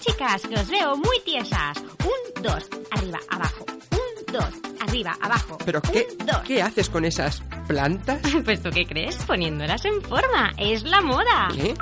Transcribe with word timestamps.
Chicas, 0.00 0.42
que 0.42 0.54
os 0.54 0.68
veo 0.68 0.96
muy 0.96 1.20
tiesas. 1.24 1.78
Un, 1.78 2.42
dos, 2.42 2.64
arriba, 2.90 3.18
abajo. 3.30 3.66
Un, 3.92 4.32
dos, 4.32 4.54
arriba, 4.80 5.16
abajo. 5.20 5.58
¿Pero 5.64 5.80
Un, 5.86 5.92
qué, 5.92 6.06
dos. 6.24 6.40
qué 6.46 6.62
haces 6.62 6.88
con 6.88 7.04
esas 7.04 7.42
plantas? 7.66 8.20
Pues 8.44 8.62
tú 8.62 8.70
qué 8.70 8.86
crees, 8.86 9.16
poniéndolas 9.24 9.84
en 9.84 10.00
forma. 10.02 10.52
Es 10.56 10.82
la 10.84 11.00
moda. 11.00 11.48
¿Qué? 11.54 11.74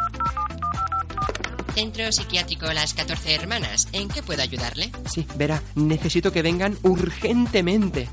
Centro 1.75 2.11
Psiquiátrico 2.11 2.73
Las 2.73 2.95
14 2.95 3.35
Hermanas. 3.35 3.89
¿En 3.93 4.09
qué 4.09 4.23
puedo 4.23 4.43
ayudarle? 4.43 4.91
Sí, 5.13 5.27
verá, 5.37 5.63
necesito 5.75 6.33
que 6.33 6.41
vengan 6.43 6.77
urgentemente. 6.83 8.09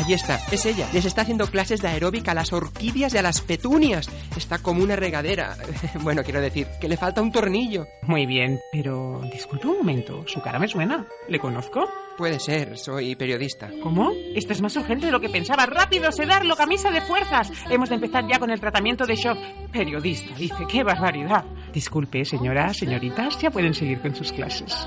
Allí 0.00 0.14
está, 0.14 0.40
es 0.50 0.64
ella. 0.64 0.88
Les 0.94 1.04
está 1.04 1.20
haciendo 1.20 1.46
clases 1.46 1.82
de 1.82 1.88
aeróbica 1.88 2.30
a 2.30 2.34
las 2.34 2.54
orquídeas 2.54 3.12
y 3.12 3.18
a 3.18 3.22
las 3.22 3.42
petunias. 3.42 4.08
Está 4.34 4.56
como 4.58 4.82
una 4.82 4.96
regadera. 4.96 5.58
Bueno, 6.00 6.22
quiero 6.22 6.40
decir, 6.40 6.66
que 6.80 6.88
le 6.88 6.96
falta 6.96 7.20
un 7.20 7.30
tornillo. 7.30 7.86
Muy 8.02 8.24
bien, 8.24 8.58
pero 8.72 9.20
disculpe 9.30 9.66
un 9.66 9.78
momento, 9.78 10.24
su 10.26 10.40
cara 10.40 10.58
me 10.58 10.68
suena. 10.68 11.06
¿Le 11.28 11.38
conozco? 11.38 11.86
Puede 12.16 12.40
ser, 12.40 12.78
soy 12.78 13.14
periodista. 13.14 13.68
¿Cómo? 13.82 14.10
Esto 14.34 14.54
es 14.54 14.62
más 14.62 14.74
urgente 14.76 15.06
de 15.06 15.12
lo 15.12 15.20
que 15.20 15.28
pensaba. 15.28 15.66
¡Rápido, 15.66 16.10
sedarlo! 16.10 16.56
¡Camisa 16.56 16.90
de 16.90 17.02
fuerzas! 17.02 17.52
Hemos 17.68 17.90
de 17.90 17.96
empezar 17.96 18.26
ya 18.26 18.38
con 18.38 18.50
el 18.50 18.60
tratamiento 18.60 19.04
de 19.04 19.16
shock. 19.16 19.38
Periodista, 19.70 20.34
dice. 20.34 20.66
¡Qué 20.66 20.82
barbaridad! 20.82 21.44
Disculpe, 21.74 22.24
señora, 22.24 22.72
señoritas, 22.72 23.38
ya 23.38 23.50
pueden 23.50 23.74
seguir 23.74 24.00
con 24.00 24.14
sus 24.14 24.32
clases. 24.32 24.86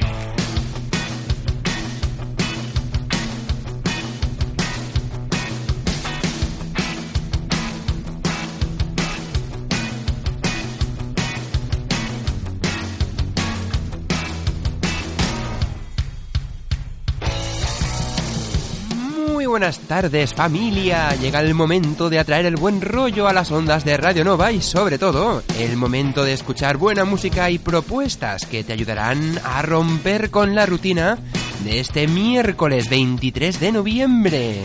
Buenas 19.61 19.79
tardes 19.81 20.33
familia, 20.33 21.13
llega 21.21 21.39
el 21.39 21.53
momento 21.53 22.09
de 22.09 22.17
atraer 22.17 22.47
el 22.47 22.55
buen 22.55 22.81
rollo 22.81 23.27
a 23.27 23.33
las 23.33 23.51
ondas 23.51 23.85
de 23.85 23.95
Radio 23.95 24.23
Nova 24.23 24.51
y 24.51 24.59
sobre 24.59 24.97
todo 24.97 25.43
el 25.59 25.77
momento 25.77 26.23
de 26.23 26.33
escuchar 26.33 26.77
buena 26.77 27.05
música 27.05 27.47
y 27.51 27.59
propuestas 27.59 28.47
que 28.47 28.63
te 28.63 28.73
ayudarán 28.73 29.39
a 29.43 29.61
romper 29.61 30.31
con 30.31 30.55
la 30.55 30.65
rutina 30.65 31.19
de 31.63 31.79
este 31.79 32.07
miércoles 32.07 32.89
23 32.89 33.59
de 33.59 33.71
noviembre. 33.71 34.61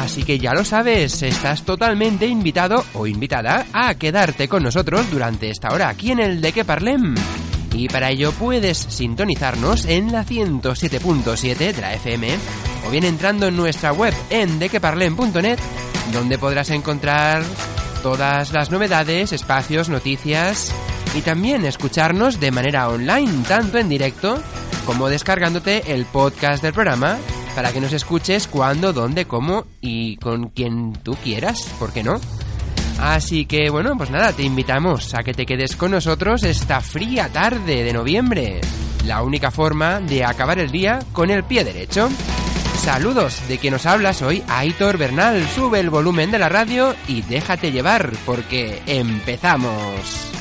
Así 0.00 0.22
que 0.22 0.38
ya 0.38 0.52
lo 0.52 0.66
sabes, 0.66 1.22
estás 1.22 1.62
totalmente 1.62 2.26
invitado 2.26 2.84
o 2.92 3.06
invitada 3.06 3.64
a 3.72 3.94
quedarte 3.94 4.48
con 4.48 4.64
nosotros 4.64 5.10
durante 5.10 5.48
esta 5.48 5.72
hora 5.72 5.88
aquí 5.88 6.10
en 6.10 6.20
el 6.20 6.42
De 6.42 6.52
Que 6.52 6.66
Parlem. 6.66 7.14
Y 7.72 7.88
para 7.88 8.10
ello 8.10 8.32
puedes 8.32 8.76
sintonizarnos 8.76 9.86
en 9.86 10.12
la 10.12 10.26
107.7 10.26 11.72
de 11.72 11.80
la 11.80 11.94
FM 11.94 12.71
o 12.86 12.90
bien 12.90 13.04
entrando 13.04 13.46
en 13.46 13.56
nuestra 13.56 13.92
web 13.92 14.14
en 14.30 14.58
dequeparlem.net 14.58 15.58
donde 16.12 16.38
podrás 16.38 16.70
encontrar 16.70 17.42
todas 18.02 18.52
las 18.52 18.70
novedades, 18.70 19.32
espacios, 19.32 19.88
noticias 19.88 20.74
y 21.14 21.20
también 21.20 21.64
escucharnos 21.64 22.40
de 22.40 22.50
manera 22.50 22.88
online, 22.88 23.44
tanto 23.46 23.78
en 23.78 23.88
directo 23.88 24.42
como 24.86 25.08
descargándote 25.08 25.92
el 25.94 26.04
podcast 26.06 26.62
del 26.62 26.72
programa 26.72 27.18
para 27.54 27.72
que 27.72 27.80
nos 27.80 27.92
escuches 27.92 28.48
cuando, 28.48 28.92
dónde, 28.92 29.26
cómo 29.26 29.66
y 29.80 30.16
con 30.16 30.48
quien 30.48 30.92
tú 30.94 31.16
quieras, 31.22 31.68
¿por 31.78 31.92
qué 31.92 32.02
no? 32.02 32.20
Así 32.98 33.46
que 33.46 33.70
bueno, 33.70 33.96
pues 33.96 34.10
nada, 34.10 34.32
te 34.32 34.42
invitamos 34.42 35.14
a 35.14 35.22
que 35.22 35.34
te 35.34 35.46
quedes 35.46 35.76
con 35.76 35.90
nosotros 35.90 36.42
esta 36.44 36.80
fría 36.80 37.28
tarde 37.28 37.82
de 37.82 37.92
noviembre. 37.92 38.60
La 39.06 39.22
única 39.22 39.50
forma 39.50 40.00
de 40.00 40.24
acabar 40.24 40.58
el 40.58 40.70
día 40.70 41.00
con 41.12 41.30
el 41.30 41.42
pie 41.44 41.64
derecho. 41.64 42.08
Saludos 42.82 43.46
de 43.46 43.58
quien 43.58 43.74
nos 43.74 43.86
hablas 43.86 44.22
hoy, 44.22 44.42
Aitor 44.48 44.98
Bernal. 44.98 45.48
Sube 45.54 45.78
el 45.78 45.88
volumen 45.88 46.32
de 46.32 46.40
la 46.40 46.48
radio 46.48 46.96
y 47.06 47.22
déjate 47.22 47.70
llevar, 47.70 48.12
porque 48.26 48.82
empezamos. 48.86 50.32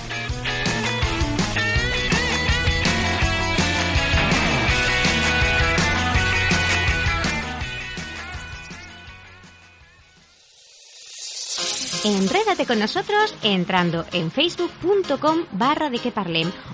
Enrédate 12.04 12.66
con 12.66 12.80
nosotros 12.80 13.36
entrando 13.44 14.04
en 14.14 14.32
facebook.com 14.32 15.46
barra 15.52 15.92
de 15.92 16.00
que 16.00 16.12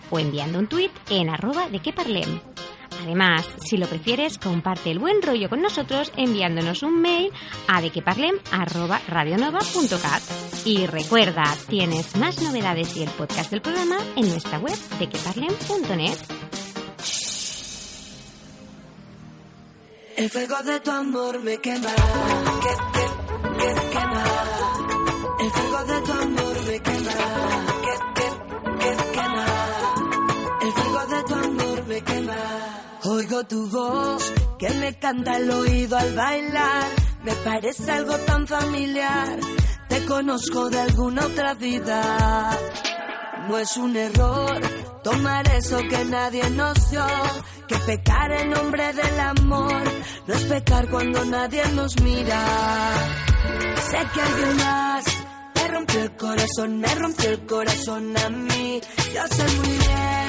o 0.09 0.17
enviando 0.17 0.59
un 0.59 0.67
tuit 0.67 0.93
en 1.09 1.29
arroba 1.29 1.67
de 1.67 1.81
que. 1.81 2.56
Además, 3.07 3.47
si 3.63 3.77
lo 3.77 3.87
prefieres, 3.87 4.37
comparte 4.37 4.91
el 4.91 4.99
buen 4.99 5.21
rollo 5.21 5.47
con 5.49 5.61
nosotros 5.61 6.11
enviándonos 6.17 6.83
un 6.83 6.99
mail 6.99 7.31
a 7.69 7.79
dequeparlem@radionova.cat. 7.79 10.21
Y 10.65 10.85
recuerda, 10.87 11.45
tienes 11.69 12.17
más 12.17 12.41
novedades 12.41 12.97
y 12.97 13.03
el 13.03 13.09
podcast 13.11 13.49
del 13.49 13.61
programa 13.61 13.95
en 14.17 14.27
nuestra 14.27 14.59
web 14.59 14.75
dequeparlem.net. 14.99 16.17
El 20.17 20.29
fuego 20.29 20.61
de 20.63 20.81
tu 20.81 20.91
amor 20.91 21.41
me 21.41 21.61
quema, 21.61 21.95
que, 22.61 22.75
que, 22.91 23.05
que 23.57 23.73
quema. 23.89 24.23
El 25.39 25.49
fuego 25.49 25.85
de 25.85 26.01
tu 26.01 26.11
amor 26.11 26.61
me 26.67 26.81
quema, 26.81 26.96
Oigo 33.17 33.43
tu 33.45 33.67
voz 33.69 34.31
que 34.59 34.69
me 34.75 34.93
canta 34.99 35.31
al 35.37 35.49
oído 35.49 35.97
al 35.97 36.13
bailar. 36.13 36.87
Me 37.23 37.33
parece 37.33 37.91
algo 37.91 38.15
tan 38.19 38.45
familiar. 38.45 39.39
Te 39.89 40.05
conozco 40.05 40.69
de 40.69 40.79
alguna 40.81 41.25
otra 41.25 41.55
vida. 41.55 42.59
No 43.47 43.57
es 43.57 43.75
un 43.75 43.97
error 43.97 44.61
tomar 45.03 45.51
eso 45.51 45.79
que 45.89 46.05
nadie 46.05 46.47
nos 46.51 46.91
dio. 46.91 47.07
Que 47.67 47.77
pecar 47.87 48.31
en 48.33 48.51
nombre 48.51 48.93
del 48.93 49.19
amor 49.19 49.83
no 50.27 50.33
es 50.35 50.43
pecar 50.43 50.87
cuando 50.87 51.25
nadie 51.25 51.63
nos 51.73 51.99
mira. 52.01 52.45
Sé 53.89 53.97
que 54.13 54.21
alguien 54.21 54.57
más 54.57 55.05
me 55.55 55.67
rompió 55.69 56.03
el 56.03 56.15
corazón, 56.17 56.79
me 56.81 56.93
rompió 56.93 57.29
el 57.31 57.45
corazón 57.47 58.15
a 58.15 58.29
mí. 58.29 58.79
Yo 59.15 59.27
sé 59.35 59.43
muy 59.57 59.69
bien, 59.69 60.26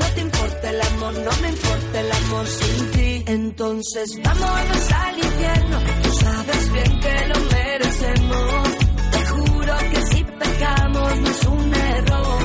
no 0.00 0.06
te 0.14 0.20
importa 0.20 0.70
el 0.70 0.80
amor, 0.90 1.14
no 1.26 1.32
me 1.42 1.48
importa 1.48 2.00
el 2.00 2.12
amor 2.12 2.46
sin 2.46 2.90
ti. 2.92 3.22
Entonces 3.26 4.08
vámonos 4.24 4.92
al 5.04 5.18
infierno, 5.18 5.78
tú 6.02 6.10
sabes 6.24 6.72
bien 6.72 7.00
que 7.00 7.14
lo 7.30 7.38
merecemos. 7.56 8.68
Te 9.14 9.20
juro 9.32 9.74
que 9.92 10.00
si 10.10 10.24
pecamos 10.24 11.16
no 11.22 11.28
es 11.30 11.42
un 11.46 11.74
error. 11.74 12.38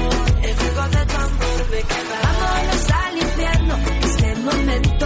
El 0.48 0.54
fuego 0.60 0.84
de 0.96 1.06
tu 1.12 1.18
amor 1.30 1.60
me 1.72 1.82
quema. 1.92 2.18
Vámonos 2.28 2.84
al 3.04 3.18
infierno, 3.26 3.74
este 4.10 4.36
momento 4.50 5.05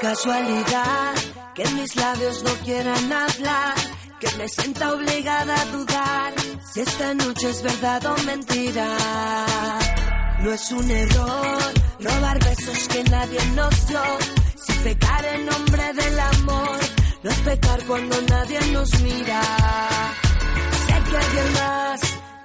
casualidad 0.00 1.14
que 1.54 1.64
mis 1.70 1.96
labios 1.96 2.42
no 2.44 2.50
quieran 2.64 3.12
hablar, 3.12 3.74
que 4.20 4.30
me 4.38 4.48
sienta 4.48 4.92
obligada 4.92 5.60
a 5.60 5.64
dudar 5.66 6.34
si 6.72 6.80
esta 6.80 7.14
noche 7.14 7.50
es 7.50 7.62
verdad 7.62 8.06
o 8.06 8.22
mentira. 8.22 8.96
No 10.40 10.52
es 10.52 10.70
un 10.70 10.90
error 10.90 11.72
robar 11.98 12.38
besos 12.44 12.88
que 12.88 13.04
nadie 13.04 13.44
nos 13.56 13.86
dio, 13.88 14.02
si 14.64 14.72
pecar 14.84 15.24
en 15.24 15.46
nombre 15.46 15.92
del 15.94 16.20
amor, 16.20 16.78
no 17.24 17.30
es 17.30 17.38
pecar 17.38 17.82
cuando 17.86 18.22
nadie 18.22 18.60
nos 18.72 19.00
mira. 19.00 19.42
Sé 20.86 21.10
que 21.10 21.16
alguien 21.16 21.52
más 21.54 22.00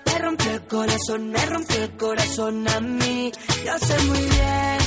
me 0.06 0.20
rompió 0.20 0.52
el 0.52 0.68
corazón, 0.68 1.30
me 1.30 1.46
rompió 1.46 1.84
el 1.84 1.98
corazón 1.98 2.68
a 2.68 2.80
mí, 2.80 3.32
yo 3.66 3.78
sé 3.80 4.00
muy 4.06 4.22
bien 4.22 4.87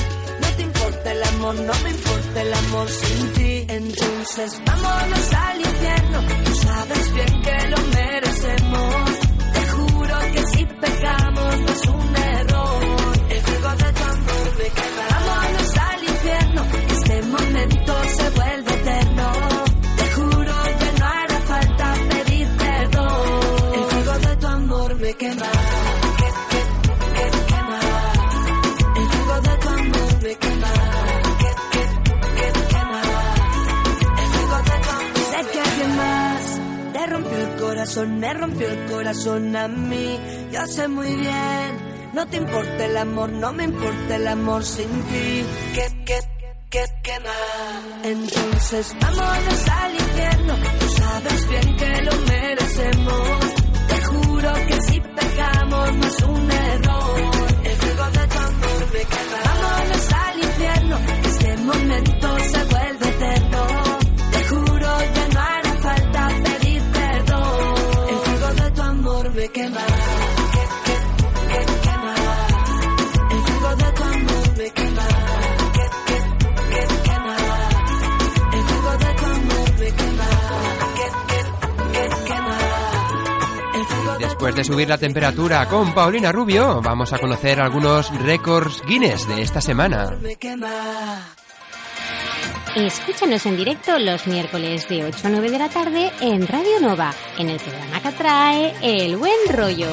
el 1.09 1.23
amor, 1.23 1.55
no 1.55 1.73
me 1.83 1.89
importa 1.89 2.41
el 2.41 2.53
amor 2.53 2.89
sin 2.89 3.33
ti. 3.33 3.65
Entonces 3.67 4.61
vámonos 4.65 5.33
al 5.33 5.61
infierno, 5.61 6.19
tú 6.45 6.55
sabes 6.55 7.13
bien 7.13 7.41
que 7.41 7.67
lo 7.69 7.77
merecemos. 7.95 9.05
Te 9.53 9.67
juro 9.69 10.15
que 10.33 10.45
si 10.47 10.65
pecamos 10.65 11.59
no 11.59 11.71
es 11.71 11.87
un 11.87 12.15
error. 12.15 12.81
El 13.29 13.41
fuego 13.41 13.69
de 13.75 13.93
tu 13.93 14.03
amor 14.03 14.47
me 14.57 14.67
quema. 14.77 15.05
Vámonos 15.11 15.77
al 15.77 16.03
infierno, 16.03 16.61
este 16.89 17.21
momento 17.23 17.93
se 18.17 18.29
vuelve 18.31 18.60
me 37.97 38.33
rompió 38.33 38.69
el 38.69 38.85
corazón 38.89 39.55
a 39.55 39.67
mí. 39.67 40.17
Yo 40.51 40.65
sé 40.65 40.87
muy 40.87 41.13
bien, 41.13 42.11
no 42.13 42.25
te 42.25 42.37
importa 42.37 42.85
el 42.85 42.97
amor, 42.97 43.29
no 43.33 43.51
me 43.51 43.65
importa 43.65 44.15
el 44.15 44.27
amor 44.27 44.63
sin 44.63 44.87
ti. 44.87 45.43
Que, 45.73 46.03
que, 46.05 46.19
que, 46.69 46.85
que 47.03 47.19
más. 47.19 48.05
Entonces 48.05 48.95
vámonos 49.01 49.69
al 49.69 49.93
infierno, 49.93 50.55
tú 50.79 50.87
sabes 50.89 51.49
bien 51.49 51.75
que 51.75 52.01
lo 52.01 52.11
merecemos. 52.27 53.39
Te 53.89 54.05
juro 54.05 54.53
que 54.67 54.81
si 54.87 54.99
pecamos 55.01 55.95
no 55.97 56.07
es 56.07 56.21
un 56.23 56.51
error. 56.51 57.31
El 57.63 57.75
fuego 57.75 58.05
de 58.05 58.27
tu 58.27 58.37
amor 58.37 58.87
me 58.93 58.99
quema. 58.99 59.39
Vámonos 59.43 60.13
al 60.13 60.39
infierno, 60.39 60.99
este 61.25 61.57
momento 61.57 62.39
se 62.39 62.70
Después 84.41 84.55
de 84.55 84.73
subir 84.73 84.89
la 84.89 84.97
temperatura 84.97 85.67
con 85.67 85.93
Paulina 85.93 86.31
Rubio, 86.31 86.81
vamos 86.81 87.13
a 87.13 87.19
conocer 87.19 87.61
algunos 87.61 88.09
récords 88.23 88.81
Guinness 88.87 89.27
de 89.27 89.39
esta 89.39 89.61
semana. 89.61 90.17
Escúchanos 92.75 93.45
en 93.45 93.55
directo 93.55 93.99
los 93.99 94.25
miércoles 94.25 94.89
de 94.89 95.05
8 95.05 95.27
a 95.27 95.29
9 95.29 95.51
de 95.51 95.59
la 95.59 95.69
tarde 95.69 96.11
en 96.21 96.47
Radio 96.47 96.79
Nova, 96.81 97.13
en 97.37 97.51
el 97.51 97.59
programa 97.59 98.01
que 98.01 98.11
trae 98.13 98.73
El 98.81 99.15
Buen 99.17 99.47
Rollo. 99.51 99.91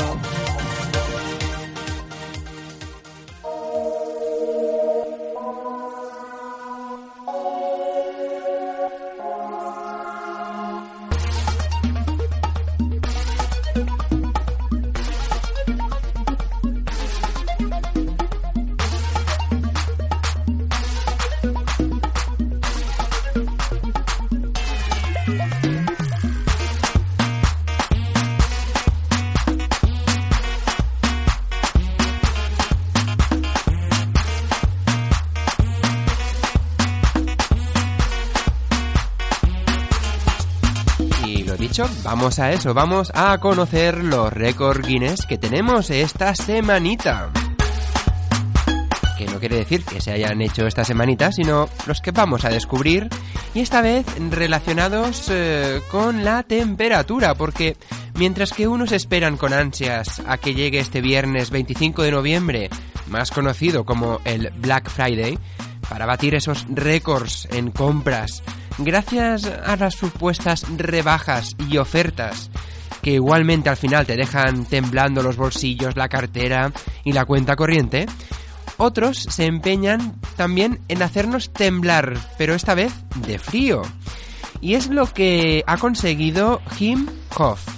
Vamos 42.18 42.40
a 42.40 42.50
eso, 42.50 42.74
vamos 42.74 43.12
a 43.14 43.38
conocer 43.38 44.02
los 44.02 44.32
récords 44.32 44.84
Guinness 44.84 45.24
que 45.24 45.38
tenemos 45.38 45.88
esta 45.88 46.34
semanita. 46.34 47.30
Que 49.16 49.26
no 49.26 49.38
quiere 49.38 49.58
decir 49.58 49.84
que 49.84 50.00
se 50.00 50.10
hayan 50.10 50.42
hecho 50.42 50.66
esta 50.66 50.82
semanita, 50.82 51.30
sino 51.30 51.68
los 51.86 52.00
que 52.00 52.10
vamos 52.10 52.44
a 52.44 52.48
descubrir. 52.48 53.08
Y 53.54 53.60
esta 53.60 53.82
vez 53.82 54.04
relacionados 54.30 55.28
eh, 55.30 55.80
con 55.92 56.24
la 56.24 56.42
temperatura, 56.42 57.36
porque 57.36 57.76
mientras 58.14 58.52
que 58.52 58.66
unos 58.66 58.90
esperan 58.90 59.36
con 59.36 59.52
ansias 59.52 60.20
a 60.26 60.38
que 60.38 60.54
llegue 60.54 60.80
este 60.80 61.00
viernes 61.00 61.50
25 61.50 62.02
de 62.02 62.10
noviembre, 62.10 62.68
más 63.06 63.30
conocido 63.30 63.84
como 63.84 64.20
el 64.24 64.50
Black 64.56 64.90
Friday, 64.90 65.38
para 65.88 66.04
batir 66.04 66.34
esos 66.34 66.66
récords 66.68 67.46
en 67.52 67.70
compras, 67.70 68.42
gracias 68.78 69.44
a 69.44 69.76
las 69.76 69.94
supuestas 69.94 70.64
rebajas 70.76 71.56
y 71.68 71.76
ofertas 71.76 72.50
que 73.02 73.12
igualmente 73.12 73.68
al 73.68 73.76
final 73.76 74.06
te 74.06 74.16
dejan 74.16 74.64
temblando 74.64 75.22
los 75.22 75.36
bolsillos, 75.36 75.96
la 75.96 76.08
cartera 76.08 76.72
y 77.04 77.12
la 77.12 77.24
cuenta 77.24 77.56
corriente, 77.56 78.06
otros 78.76 79.18
se 79.18 79.44
empeñan 79.44 80.20
también 80.36 80.80
en 80.88 81.02
hacernos 81.02 81.52
temblar, 81.52 82.16
pero 82.38 82.54
esta 82.54 82.74
vez 82.74 82.92
de 83.26 83.38
frío. 83.38 83.82
Y 84.60 84.74
es 84.74 84.88
lo 84.88 85.06
que 85.06 85.62
ha 85.66 85.76
conseguido 85.76 86.60
Jim 86.76 87.06
Hof. 87.36 87.77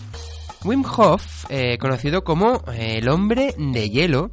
Wim 0.64 0.84
Hof, 0.84 1.46
eh, 1.48 1.78
conocido 1.78 2.22
como 2.22 2.62
eh, 2.72 2.98
el 2.98 3.08
hombre 3.08 3.54
de 3.56 3.88
hielo, 3.88 4.30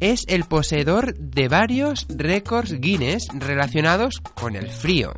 es 0.00 0.24
el 0.28 0.44
poseedor 0.44 1.14
de 1.18 1.48
varios 1.48 2.06
récords 2.10 2.78
Guinness 2.80 3.28
relacionados 3.34 4.20
con 4.34 4.54
el 4.54 4.68
frío. 4.68 5.14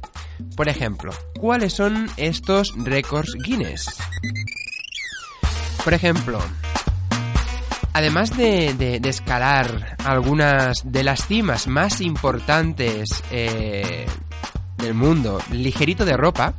Por 0.57 0.69
ejemplo, 0.69 1.13
¿cuáles 1.41 1.73
son 1.73 2.09
estos 2.17 2.73
récords 2.77 3.35
Guinness? 3.45 3.87
Por 5.83 5.93
ejemplo, 5.93 6.39
además 7.93 8.37
de, 8.37 8.75
de- 8.75 9.09
escalar 9.09 9.97
algunas 10.05 10.79
de 10.85 11.03
las 11.05 11.27
cimas 11.27 11.67
más 11.67 12.01
importantes 12.01 13.09
eh, 13.31 14.07
del 14.79 14.95
mundo, 14.95 15.41
ligerito 15.51 16.05
de 16.05 16.17
ropa, 16.17 16.55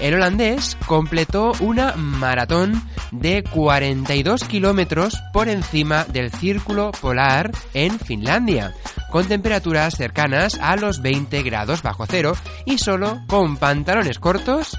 el 0.00 0.14
holandés 0.14 0.76
completó 0.86 1.52
una 1.60 1.94
maratón 1.96 2.82
de 3.10 3.42
42 3.44 4.44
kilómetros 4.44 5.22
por 5.32 5.48
encima 5.48 6.04
del 6.04 6.30
círculo 6.30 6.92
polar 7.00 7.52
en 7.74 7.98
Finlandia, 7.98 8.74
con 9.10 9.26
temperaturas 9.26 9.96
cercanas 9.96 10.58
a 10.60 10.76
los 10.76 11.00
20 11.00 11.42
grados 11.42 11.82
bajo 11.82 12.06
cero 12.06 12.34
y 12.64 12.78
solo 12.78 13.22
con 13.26 13.56
pantalones 13.56 14.18
cortos. 14.18 14.78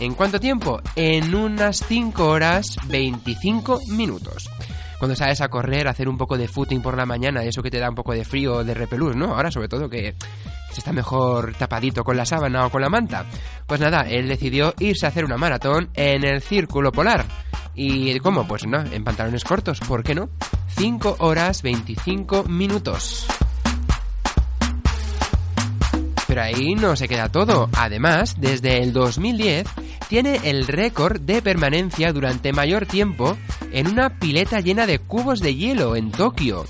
¿En 0.00 0.14
cuánto 0.14 0.40
tiempo? 0.40 0.80
En 0.96 1.34
unas 1.34 1.84
5 1.86 2.26
horas 2.26 2.76
25 2.86 3.80
minutos. 3.88 4.48
Cuando 4.98 5.16
sales 5.16 5.40
a 5.40 5.48
correr, 5.48 5.88
hacer 5.88 6.08
un 6.08 6.16
poco 6.16 6.38
de 6.38 6.46
footing 6.46 6.80
por 6.80 6.96
la 6.96 7.06
mañana, 7.06 7.42
eso 7.42 7.62
que 7.62 7.70
te 7.72 7.80
da 7.80 7.88
un 7.88 7.96
poco 7.96 8.12
de 8.12 8.24
frío, 8.24 8.62
de 8.62 8.72
repelús, 8.72 9.16
¿no? 9.16 9.34
Ahora 9.34 9.50
sobre 9.50 9.68
todo 9.68 9.88
que 9.90 10.14
se 10.72 10.80
está 10.80 10.92
mejor 10.92 11.54
tapadito 11.54 12.02
con 12.02 12.16
la 12.16 12.24
sábana 12.24 12.66
o 12.66 12.70
con 12.70 12.82
la 12.82 12.88
manta. 12.88 13.26
Pues 13.66 13.80
nada, 13.80 14.02
él 14.08 14.28
decidió 14.28 14.74
irse 14.78 15.06
a 15.06 15.10
hacer 15.10 15.24
una 15.24 15.36
maratón 15.36 15.90
en 15.94 16.24
el 16.24 16.40
círculo 16.40 16.90
polar. 16.90 17.24
¿Y 17.74 18.18
cómo? 18.20 18.46
Pues 18.46 18.66
no, 18.66 18.80
en 18.80 19.04
pantalones 19.04 19.44
cortos, 19.44 19.80
¿por 19.80 20.02
qué 20.02 20.14
no? 20.14 20.28
5 20.76 21.16
horas 21.20 21.62
25 21.62 22.44
minutos. 22.44 23.26
Pero 26.26 26.42
ahí 26.42 26.74
no 26.74 26.96
se 26.96 27.08
queda 27.08 27.28
todo. 27.28 27.68
Además, 27.76 28.36
desde 28.38 28.82
el 28.82 28.92
2010 28.92 29.66
tiene 30.08 30.40
el 30.44 30.66
récord 30.66 31.20
de 31.20 31.42
permanencia 31.42 32.12
durante 32.12 32.52
mayor 32.52 32.86
tiempo 32.86 33.36
en 33.72 33.88
una 33.88 34.18
pileta 34.18 34.60
llena 34.60 34.86
de 34.86 34.98
cubos 34.98 35.40
de 35.40 35.54
hielo 35.54 35.96
en 35.96 36.10
Tokio, 36.10 36.64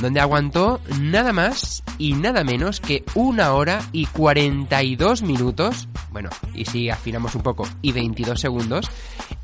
donde 0.00 0.20
aguantó 0.20 0.80
nada 1.00 1.32
más 1.32 1.82
y 1.98 2.12
nada 2.12 2.44
menos 2.44 2.80
que 2.80 3.04
una 3.14 3.52
hora 3.52 3.82
y 3.92 4.06
42 4.06 5.22
minutos, 5.22 5.88
bueno, 6.10 6.30
y 6.54 6.64
si 6.64 6.90
afinamos 6.90 7.34
un 7.34 7.42
poco, 7.42 7.68
y 7.82 7.92
22 7.92 8.40
segundos, 8.40 8.90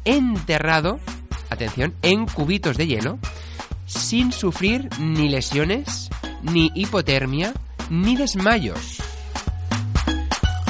enterrado, 0.04 1.00
atención, 1.50 1.94
en 2.02 2.26
cubitos 2.26 2.76
de 2.76 2.87
hielo, 2.87 3.18
sin 3.87 4.32
sufrir 4.32 4.88
ni 4.99 5.28
lesiones, 5.28 6.11
ni 6.42 6.70
hipotermia, 6.75 7.52
ni 7.90 8.16
desmayos. 8.16 8.99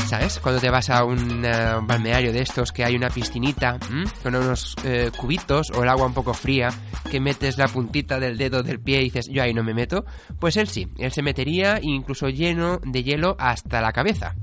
¿Sabes? 0.06 0.38
Cuando 0.38 0.61
te 0.61 0.70
vas 0.70 0.90
a 0.90 1.04
un 1.04 1.44
eh, 1.44 1.50
balneario 1.82 2.32
de 2.32 2.42
estos 2.42 2.73
que 2.73 2.84
hay 2.84 2.94
una 2.94 3.08
piscinita 3.08 3.78
con 4.23 4.34
unos 4.34 4.76
eh, 4.84 5.11
cubitos 5.16 5.70
o 5.70 5.82
el 5.82 5.88
agua 5.88 6.06
un 6.06 6.14
poco 6.14 6.34
fría, 6.34 6.68
que 7.11 7.20
metes 7.20 7.56
la 7.56 7.68
puntita 7.68 8.20
del 8.20 8.37
dedo 8.37 8.62
del 8.62 8.80
pie 8.80 9.00
y 9.00 9.04
dices, 9.04 9.28
yo 9.28 9.42
ahí 9.42 9.54
no 9.54 9.64
me 9.64 9.75
meto, 9.75 10.04
pues 10.38 10.56
él 10.56 10.68
sí, 10.68 10.88
él 10.99 11.11
se 11.11 11.23
metería 11.23 11.78
incluso 11.80 12.28
lleno 12.28 12.80
de 12.84 13.02
hielo 13.02 13.34
hasta 13.38 13.80
la 13.80 13.92
cabeza. 13.92 14.34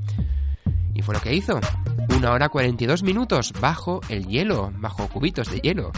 Y 0.93 1.01
fue 1.03 1.13
lo 1.15 1.21
que 1.21 1.33
hizo. 1.33 1.59
Una 2.17 2.31
hora 2.31 2.49
42 2.49 3.03
minutos 3.03 3.53
bajo 3.59 4.01
el 4.09 4.27
hielo, 4.27 4.71
bajo 4.77 5.07
cubitos 5.07 5.49
de 5.49 5.59
hielo. 5.59 5.91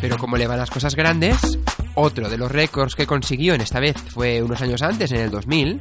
Pero 0.00 0.18
como 0.18 0.36
le 0.36 0.48
van 0.48 0.58
las 0.58 0.70
cosas 0.70 0.96
grandes, 0.96 1.58
otro 1.94 2.28
de 2.28 2.38
los 2.38 2.50
récords 2.50 2.94
que 2.94 3.06
consiguió 3.06 3.54
en 3.54 3.60
esta 3.60 3.80
vez 3.80 3.96
fue 3.96 4.42
unos 4.42 4.60
años 4.62 4.82
antes, 4.82 5.12
en 5.12 5.20
el 5.20 5.30
2000, 5.30 5.80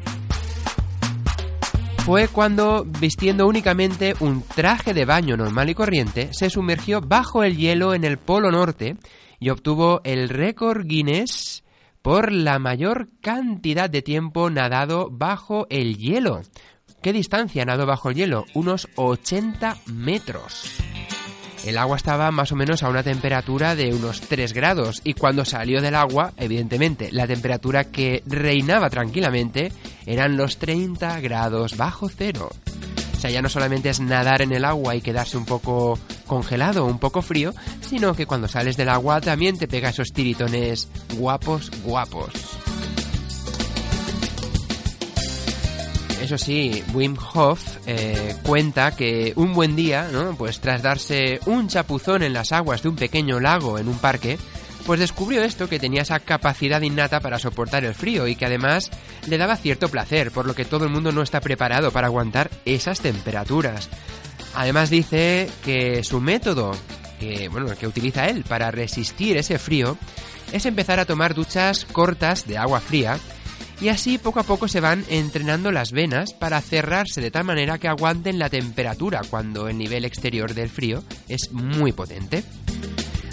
fue 2.06 2.28
cuando, 2.28 2.84
vistiendo 2.84 3.48
únicamente 3.48 4.16
un 4.20 4.42
traje 4.42 4.94
de 4.94 5.06
baño 5.06 5.38
normal 5.38 5.70
y 5.70 5.76
corriente, 5.76 6.30
se 6.34 6.50
sumergió 6.50 7.00
bajo 7.00 7.44
el 7.44 7.58
hielo 7.58 7.94
en 7.94 8.04
el 8.04 8.18
Polo 8.18 8.52
Norte 8.52 8.98
y 9.40 9.50
obtuvo 9.50 10.02
el 10.04 10.28
récord 10.28 10.86
Guinness 10.86 11.64
por 12.02 12.32
la 12.32 12.58
mayor 12.58 13.10
cantidad 13.22 13.90
de 13.90 14.02
tiempo 14.02 14.50
nadado 14.50 15.10
bajo 15.12 15.68
el 15.70 15.98
hielo. 15.98 16.42
¿Qué 17.04 17.14
distancia 17.14 17.66
nadó 17.66 17.86
bajo 17.86 18.10
el 18.10 18.16
hielo? 18.16 18.46
Unos 18.56 18.88
80 18.96 19.78
metros. 19.86 20.82
El 21.66 21.78
agua 21.78 21.96
estaba 21.96 22.32
más 22.32 22.52
o 22.52 22.56
menos 22.56 22.82
a 22.82 22.90
una 22.90 23.04
temperatura 23.04 23.76
de 23.76 23.94
unos 23.94 24.22
3 24.22 24.54
grados 24.54 25.02
y 25.04 25.14
cuando 25.14 25.46
salió 25.46 25.82
del 25.82 25.96
agua, 25.96 26.34
evidentemente, 26.38 27.12
la 27.12 27.28
temperatura 27.28 27.86
que 27.86 28.24
reinaba 28.26 28.90
tranquilamente 28.90 29.72
eran 30.06 30.38
los 30.38 30.58
30 30.58 31.20
grados 31.20 31.78
bajo 31.78 32.10
cero. 32.10 32.50
O 33.16 33.20
sea, 33.20 33.30
ya 33.30 33.44
no 33.44 33.50
solamente 33.50 33.90
es 33.90 34.00
nadar 34.00 34.42
en 34.42 34.52
el 34.52 34.66
agua 34.66 34.96
y 34.96 35.02
quedarse 35.02 35.38
un 35.38 35.46
poco 35.46 36.00
congelado, 36.26 36.86
un 36.86 36.98
poco 36.98 37.22
frío, 37.22 37.54
sino 37.82 38.16
que 38.16 38.26
cuando 38.26 38.48
sales 38.48 38.76
del 38.76 38.90
agua 38.90 39.22
también 39.22 39.60
te 39.60 39.68
pega 39.68 39.90
esos 39.90 40.12
tiritones 40.12 40.90
guapos, 41.16 41.70
guapos. 41.84 42.32
Eso 46.22 46.38
sí, 46.38 46.84
Wim 46.94 47.18
Hof 47.34 47.78
eh, 47.88 48.36
cuenta 48.44 48.96
que 48.96 49.34
un 49.36 49.54
buen 49.54 49.76
día, 49.76 50.08
¿no? 50.12 50.36
Pues 50.38 50.60
tras 50.60 50.84
darse 50.84 51.40
un 51.48 51.68
chapuzón 51.68 52.22
en 52.22 52.32
las 52.32 52.52
aguas 52.52 52.84
de 52.84 52.90
un 52.90 52.96
pequeño 52.96 53.40
lago 53.40 53.80
en 53.80 53.88
un 53.88 53.98
parque, 53.98 54.38
pues 54.86 55.00
descubrió 55.00 55.44
esto 55.44 55.68
que 55.68 55.80
tenía 55.80 56.04
esa 56.04 56.20
capacidad 56.20 56.80
innata 56.82 57.22
para 57.22 57.40
soportar 57.40 57.86
el 57.86 57.96
frío 57.96 58.28
y 58.28 58.36
que 58.36 58.46
además 58.46 58.92
le 59.28 59.40
daba 59.40 59.58
cierto 59.58 59.90
placer, 59.90 60.32
por 60.32 60.46
lo 60.46 60.54
que 60.54 60.64
todo 60.64 60.86
el 60.86 60.92
mundo 60.92 61.12
no 61.12 61.24
está 61.24 61.42
preparado 61.42 61.92
para 61.92 62.06
aguantar 62.06 62.52
esas 62.66 63.00
temperaturas. 63.02 63.90
Además 64.54 64.92
dice 64.92 65.50
que 65.66 66.04
su 66.04 66.22
método, 66.22 66.72
que 67.20 67.50
bueno, 67.50 67.76
que 67.76 67.88
utiliza 67.88 68.28
él 68.28 68.44
para 68.48 68.70
resistir 68.70 69.38
ese 69.38 69.58
frío, 69.58 69.98
es 70.52 70.68
empezar 70.68 71.00
a 71.00 71.06
tomar 71.06 71.34
duchas 71.34 71.86
cortas 71.86 72.46
de 72.46 72.60
agua 72.60 72.80
fría 72.80 73.18
y 73.82 73.90
así 73.90 74.20
poco 74.20 74.40
a 74.40 74.44
poco 74.44 74.68
se 74.68 74.80
van 74.80 75.04
entrenando 75.10 75.72
las 75.72 75.92
venas 75.92 76.34
para 76.34 76.62
cerrarse 76.62 77.20
de 77.20 77.32
tal 77.32 77.44
manera 77.44 77.80
que 77.80 77.88
aguanten 77.88 78.38
la 78.38 78.50
temperatura 78.50 79.22
cuando 79.28 79.68
el 79.68 79.78
nivel 79.78 80.06
exterior 80.06 80.54
del 80.54 80.70
frío 80.70 81.04
es 81.28 81.52
muy 81.52 81.92
potente. 81.92 82.44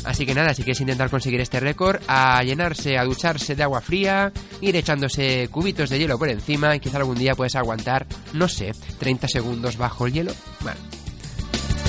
Así 0.05 0.25
que 0.25 0.35
nada, 0.35 0.55
si 0.55 0.63
quieres 0.63 0.81
intentar 0.81 1.11
conseguir 1.11 1.41
este 1.43 1.61
récord, 1.61 2.01
a 2.09 2.43
llenarse, 2.43 2.97
a 2.97 3.05
ducharse 3.05 3.55
de 3.55 3.63
agua 3.63 3.83
fría, 3.83 4.33
ir 4.63 4.75
echándose 4.75 5.49
cubitos 5.51 5.91
de 5.91 5.99
hielo 5.99 6.19
por 6.19 6.31
encima 6.31 6.75
y 6.75 6.81
quizá 6.81 6.97
algún 6.97 7.19
día 7.19 7.35
puedes 7.35 7.57
aguantar, 7.57 8.07
no 8.33 8.49
sé, 8.49 8.73
30 8.99 9.29
segundos 9.29 9.77
bajo 9.77 10.07
el 10.07 10.15
hielo. 10.15 10.33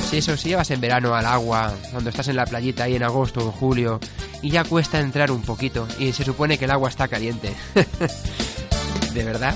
Si 0.10 0.18
eso, 0.18 0.36
si 0.36 0.50
llevas 0.50 0.72
en 0.72 0.82
verano 0.82 1.14
al 1.14 1.28
agua, 1.28 1.72
cuando 1.92 2.10
estás 2.10 2.30
en 2.30 2.36
la 2.36 2.48
playita 2.48 2.86
ahí 2.86 2.96
en 2.96 3.04
agosto 3.04 3.48
o 3.48 3.52
julio, 3.52 4.00
y 4.42 4.50
ya 4.50 4.64
cuesta 4.64 5.00
entrar 5.00 5.30
un 5.30 5.44
poquito, 5.44 5.88
y 6.00 6.14
se 6.14 6.24
supone 6.24 6.58
que 6.58 6.66
el 6.66 6.72
agua 6.72 6.90
está 6.90 7.08
caliente. 7.08 7.54
¿De 9.14 9.24
verdad? 9.24 9.54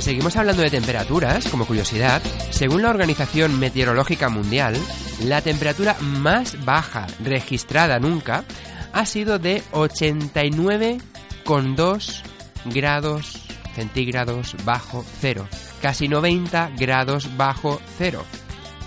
Seguimos 0.00 0.36
hablando 0.36 0.62
de 0.62 0.70
temperaturas, 0.70 1.46
como 1.48 1.66
curiosidad, 1.66 2.22
según 2.50 2.82
la 2.82 2.90
Organización 2.90 3.58
Meteorológica 3.58 4.28
Mundial, 4.28 4.76
la 5.24 5.42
temperatura 5.42 5.96
más 6.00 6.64
baja 6.64 7.08
registrada 7.22 7.98
nunca 7.98 8.44
ha 8.92 9.06
sido 9.06 9.38
de 9.38 9.62
89,2 9.72 12.22
grados 12.66 13.40
centígrados 13.74 14.54
bajo 14.64 15.04
cero. 15.20 15.48
Casi 15.82 16.06
90 16.08 16.72
grados 16.76 17.36
bajo 17.36 17.80
cero. 17.98 18.24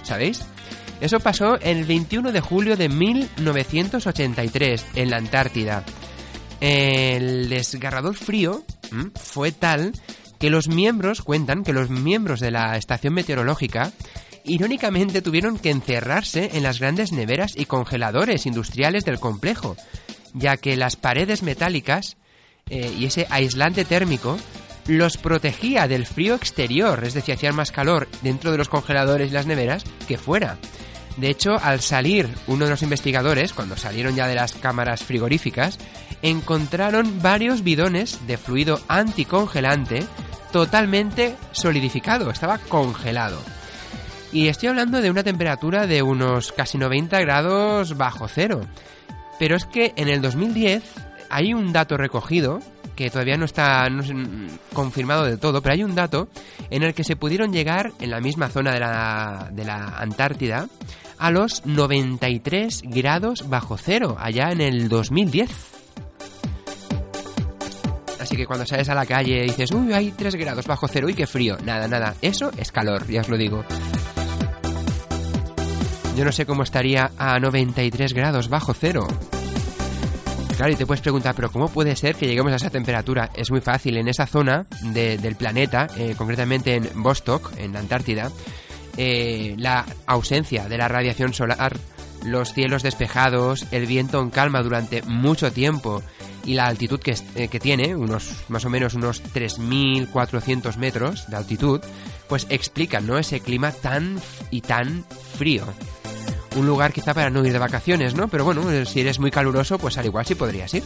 ¿Sabéis? 0.03 0.45
Eso 1.01 1.19
pasó 1.19 1.59
el 1.59 1.83
21 1.85 2.31
de 2.31 2.39
julio 2.41 2.77
de 2.77 2.89
1983 2.89 4.85
en 4.95 5.09
la 5.09 5.17
Antártida. 5.17 5.83
El 6.61 7.49
desgarrador 7.49 8.15
frío 8.15 8.63
fue 9.15 9.51
tal 9.51 9.91
que 10.43 10.49
los 10.49 10.67
miembros, 10.67 11.21
cuentan 11.21 11.63
que 11.63 11.71
los 11.71 11.89
miembros 11.89 12.41
de 12.41 12.51
la 12.51 12.75
estación 12.75 13.13
meteorológica 13.13 13.93
irónicamente 14.43 15.21
tuvieron 15.21 15.57
que 15.57 15.69
encerrarse 15.69 16.49
en 16.55 16.63
las 16.63 16.81
grandes 16.81 17.13
neveras 17.13 17.53
y 17.55 17.63
congeladores 17.63 18.45
industriales 18.45 19.05
del 19.05 19.21
complejo, 19.21 19.77
ya 20.33 20.57
que 20.57 20.75
las 20.75 20.97
paredes 20.97 21.43
metálicas 21.43 22.17
eh, 22.69 22.93
y 22.99 23.05
ese 23.05 23.25
aislante 23.29 23.85
térmico 23.85 24.37
los 24.85 25.15
protegía 25.15 25.87
del 25.87 26.05
frío 26.05 26.35
exterior, 26.35 27.05
es 27.05 27.13
decir, 27.13 27.35
hacían 27.35 27.55
más 27.55 27.71
calor 27.71 28.09
dentro 28.21 28.51
de 28.51 28.57
los 28.57 28.67
congeladores 28.67 29.31
y 29.31 29.33
las 29.33 29.47
neveras 29.47 29.85
que 30.09 30.17
fuera. 30.17 30.57
De 31.15 31.29
hecho, 31.29 31.51
al 31.61 31.79
salir 31.79 32.27
uno 32.47 32.65
de 32.65 32.71
los 32.71 32.83
investigadores, 32.83 33.53
cuando 33.53 33.77
salieron 33.77 34.15
ya 34.15 34.27
de 34.27 34.35
las 34.35 34.51
cámaras 34.51 35.03
frigoríficas, 35.03 35.79
encontraron 36.21 37.21
varios 37.21 37.63
bidones 37.63 38.27
de 38.27 38.37
fluido 38.37 38.81
anticongelante 38.89 40.05
totalmente 40.53 41.35
solidificado, 41.51 42.29
estaba 42.29 42.59
congelado. 42.59 43.41
Y 44.31 44.47
estoy 44.47 44.69
hablando 44.69 45.01
de 45.01 45.09
una 45.09 45.23
temperatura 45.23 45.87
de 45.87 46.03
unos 46.03 46.51
casi 46.51 46.77
90 46.77 47.19
grados 47.21 47.97
bajo 47.97 48.27
cero. 48.27 48.61
Pero 49.39 49.55
es 49.55 49.65
que 49.65 49.93
en 49.95 50.09
el 50.09 50.21
2010 50.21 50.83
hay 51.31 51.55
un 51.55 51.73
dato 51.73 51.97
recogido 51.97 52.59
que 52.95 53.09
todavía 53.09 53.35
no 53.35 53.45
está 53.45 53.87
confirmado 54.73 55.25
de 55.25 55.37
todo, 55.37 55.63
pero 55.63 55.73
hay 55.73 55.83
un 55.83 55.95
dato 55.95 56.27
en 56.69 56.83
el 56.83 56.93
que 56.93 57.03
se 57.03 57.15
pudieron 57.15 57.51
llegar 57.51 57.91
en 57.99 58.11
la 58.11 58.21
misma 58.21 58.49
zona 58.49 58.73
de 58.73 58.79
la, 58.79 59.49
de 59.51 59.65
la 59.65 59.97
Antártida 59.97 60.67
a 61.17 61.31
los 61.31 61.65
93 61.65 62.83
grados 62.85 63.49
bajo 63.49 63.77
cero, 63.77 64.17
allá 64.19 64.51
en 64.51 64.61
el 64.61 64.87
2010. 64.87 65.82
Así 68.19 68.35
que 68.35 68.45
cuando 68.45 68.65
sales 68.65 68.89
a 68.89 68.95
la 68.95 69.05
calle 69.05 69.43
y 69.43 69.47
dices, 69.47 69.71
uy, 69.71 69.93
hay 69.93 70.11
3 70.11 70.35
grados 70.35 70.65
bajo 70.65 70.87
cero, 70.87 71.09
y 71.09 71.13
qué 71.13 71.27
frío. 71.27 71.57
Nada, 71.63 71.87
nada, 71.87 72.15
eso 72.21 72.51
es 72.57 72.71
calor, 72.71 73.07
ya 73.07 73.21
os 73.21 73.29
lo 73.29 73.37
digo. 73.37 73.63
Yo 76.15 76.23
no 76.23 76.31
sé 76.31 76.45
cómo 76.45 76.63
estaría 76.63 77.11
a 77.17 77.39
93 77.39 78.13
grados 78.13 78.47
bajo 78.47 78.73
cero. 78.73 79.07
Claro, 80.55 80.71
y 80.71 80.75
te 80.75 80.85
puedes 80.85 81.01
preguntar, 81.01 81.33
pero 81.35 81.51
¿cómo 81.51 81.67
puede 81.67 81.95
ser 81.95 82.15
que 82.15 82.27
lleguemos 82.27 82.53
a 82.53 82.57
esa 82.57 82.69
temperatura? 82.69 83.31
Es 83.35 83.49
muy 83.49 83.61
fácil, 83.61 83.97
en 83.97 84.07
esa 84.07 84.27
zona 84.27 84.67
de, 84.83 85.17
del 85.17 85.35
planeta, 85.35 85.87
eh, 85.97 86.13
concretamente 86.15 86.75
en 86.75 86.89
Vostok, 87.01 87.57
en 87.57 87.73
la 87.73 87.79
Antártida, 87.79 88.31
eh, 88.95 89.55
la 89.57 89.83
ausencia 90.05 90.69
de 90.69 90.77
la 90.77 90.87
radiación 90.87 91.33
solar, 91.33 91.75
los 92.23 92.53
cielos 92.53 92.83
despejados, 92.83 93.65
el 93.71 93.85
viento 93.85 94.21
en 94.21 94.29
calma 94.29 94.61
durante 94.61 95.01
mucho 95.03 95.51
tiempo 95.51 96.01
y 96.45 96.53
la 96.53 96.65
altitud 96.65 96.99
que, 96.99 97.15
eh, 97.35 97.47
tiene, 97.59 97.95
unos 97.95 98.43
más 98.49 98.65
o 98.65 98.69
menos 98.69 98.93
unos 98.93 99.23
3.400 99.33 100.77
metros 100.77 101.29
de 101.29 101.37
altitud, 101.37 101.81
pues 102.27 102.47
explican 102.49 103.07
¿no? 103.07 103.17
ese 103.17 103.39
clima 103.39 103.71
tan 103.71 104.19
y 104.51 104.61
tan 104.61 105.05
frío. 105.37 105.65
un 106.55 106.67
lugar 106.67 106.93
quizá 106.93 107.13
para 107.13 107.29
no 107.29 107.43
ir 107.45 107.51
de 107.51 107.59
vacaciones, 107.59 108.13
¿no? 108.13 108.27
Pero 108.27 108.43
bueno, 108.45 108.69
eh, 108.69 108.85
si 108.85 109.01
eres 109.01 109.19
muy 109.19 109.31
caluroso, 109.31 109.79
pues 109.79 109.97
al 109.97 110.05
igual 110.05 110.25
sí 110.25 110.35
podrías 110.35 110.71
ir. 110.73 110.83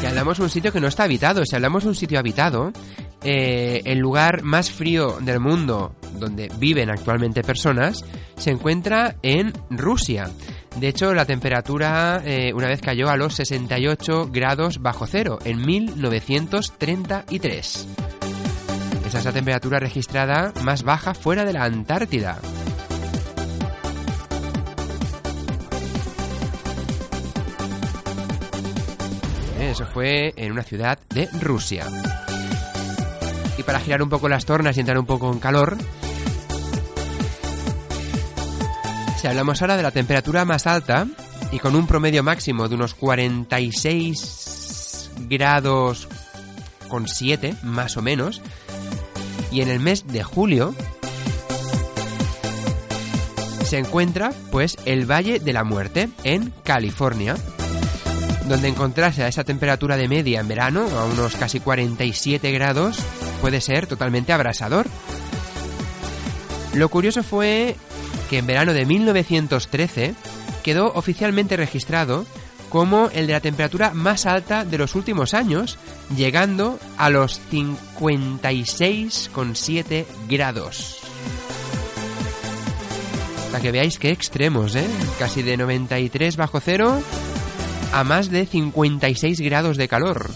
Si 0.00 0.06
hablamos 0.06 0.36
de 0.38 0.44
un 0.44 0.50
sitio 0.50 0.72
que 0.72 0.80
no 0.80 0.88
está 0.88 1.04
habitado, 1.04 1.46
si 1.46 1.54
hablamos 1.54 1.84
de 1.84 1.88
un 1.88 1.94
sitio 1.94 2.18
habitado, 2.18 2.72
eh, 3.22 3.82
el 3.84 3.98
lugar 3.98 4.42
más 4.42 4.70
frío 4.70 5.18
del 5.20 5.40
mundo 5.40 5.94
donde 6.18 6.50
viven 6.58 6.90
actualmente 6.90 7.42
personas 7.42 8.04
se 8.36 8.50
encuentra 8.50 9.16
en 9.22 9.54
Rusia. 9.70 10.28
De 10.76 10.88
hecho, 10.88 11.14
la 11.14 11.24
temperatura 11.26 12.22
eh, 12.24 12.52
una 12.54 12.68
vez 12.68 12.80
cayó 12.80 13.10
a 13.10 13.16
los 13.16 13.34
68 13.34 14.30
grados 14.32 14.80
bajo 14.80 15.06
cero 15.06 15.38
en 15.44 15.60
1933. 15.64 17.88
Esa 19.06 19.18
es 19.18 19.24
la 19.24 19.32
temperatura 19.32 19.78
registrada 19.78 20.52
más 20.62 20.82
baja 20.84 21.12
fuera 21.12 21.44
de 21.44 21.52
la 21.52 21.64
Antártida. 21.64 22.40
Eso 29.60 29.84
fue 29.86 30.32
en 30.36 30.52
una 30.52 30.62
ciudad 30.62 30.98
de 31.10 31.28
Rusia. 31.40 31.86
Y 33.62 33.64
para 33.64 33.78
girar 33.78 34.02
un 34.02 34.08
poco 34.08 34.28
las 34.28 34.44
tornas 34.44 34.76
y 34.76 34.80
entrar 34.80 34.98
un 34.98 35.06
poco 35.06 35.32
en 35.32 35.38
calor, 35.38 35.78
si 39.20 39.28
hablamos 39.28 39.62
ahora 39.62 39.76
de 39.76 39.84
la 39.84 39.92
temperatura 39.92 40.44
más 40.44 40.66
alta 40.66 41.06
y 41.52 41.60
con 41.60 41.76
un 41.76 41.86
promedio 41.86 42.24
máximo 42.24 42.68
de 42.68 42.74
unos 42.74 42.96
46 42.96 45.10
grados 45.28 46.08
con 46.88 47.06
7, 47.06 47.54
más 47.62 47.96
o 47.96 48.02
menos, 48.02 48.42
y 49.52 49.60
en 49.60 49.68
el 49.68 49.78
mes 49.78 50.08
de 50.08 50.24
julio 50.24 50.74
se 53.64 53.78
encuentra 53.78 54.32
pues 54.50 54.76
el 54.86 55.08
Valle 55.08 55.38
de 55.38 55.52
la 55.52 55.62
Muerte 55.62 56.08
en 56.24 56.52
California 56.64 57.36
donde 58.48 58.66
encontrarse 58.66 59.22
a 59.22 59.28
esa 59.28 59.44
temperatura 59.44 59.96
de 59.96 60.08
media 60.08 60.40
en 60.40 60.48
verano, 60.48 60.88
a 60.98 61.04
unos 61.04 61.36
casi 61.36 61.60
47 61.60 62.50
grados, 62.50 62.98
puede 63.42 63.60
ser 63.60 63.86
totalmente 63.86 64.32
abrasador. 64.32 64.86
Lo 66.74 66.88
curioso 66.88 67.22
fue 67.24 67.76
que 68.30 68.38
en 68.38 68.46
verano 68.46 68.72
de 68.72 68.86
1913 68.86 70.14
quedó 70.62 70.92
oficialmente 70.94 71.56
registrado 71.56 72.24
como 72.70 73.10
el 73.12 73.26
de 73.26 73.32
la 73.34 73.40
temperatura 73.40 73.92
más 73.92 74.24
alta 74.26 74.64
de 74.64 74.78
los 74.78 74.94
últimos 74.94 75.34
años, 75.34 75.76
llegando 76.16 76.78
a 76.96 77.10
los 77.10 77.42
56,7 77.50 80.06
grados. 80.28 81.00
Para 83.50 83.60
que 83.60 83.72
veáis 83.72 83.98
qué 83.98 84.12
extremos, 84.12 84.76
¿eh? 84.76 84.86
Casi 85.18 85.42
de 85.42 85.56
93 85.58 86.36
bajo 86.36 86.60
cero 86.60 87.02
a 87.92 88.04
más 88.04 88.30
de 88.30 88.46
56 88.46 89.40
grados 89.40 89.76
de 89.76 89.88
calor. 89.88 90.30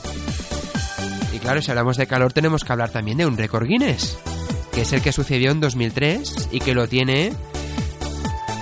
Y 1.36 1.38
claro, 1.38 1.60
si 1.60 1.70
hablamos 1.70 1.98
de 1.98 2.06
calor 2.06 2.32
tenemos 2.32 2.64
que 2.64 2.72
hablar 2.72 2.88
también 2.88 3.18
de 3.18 3.26
un 3.26 3.36
récord 3.36 3.66
Guinness, 3.66 4.16
que 4.72 4.80
es 4.80 4.92
el 4.94 5.02
que 5.02 5.12
sucedió 5.12 5.50
en 5.50 5.60
2003 5.60 6.48
y 6.50 6.60
que 6.60 6.72
lo 6.74 6.88
tiene 6.88 7.34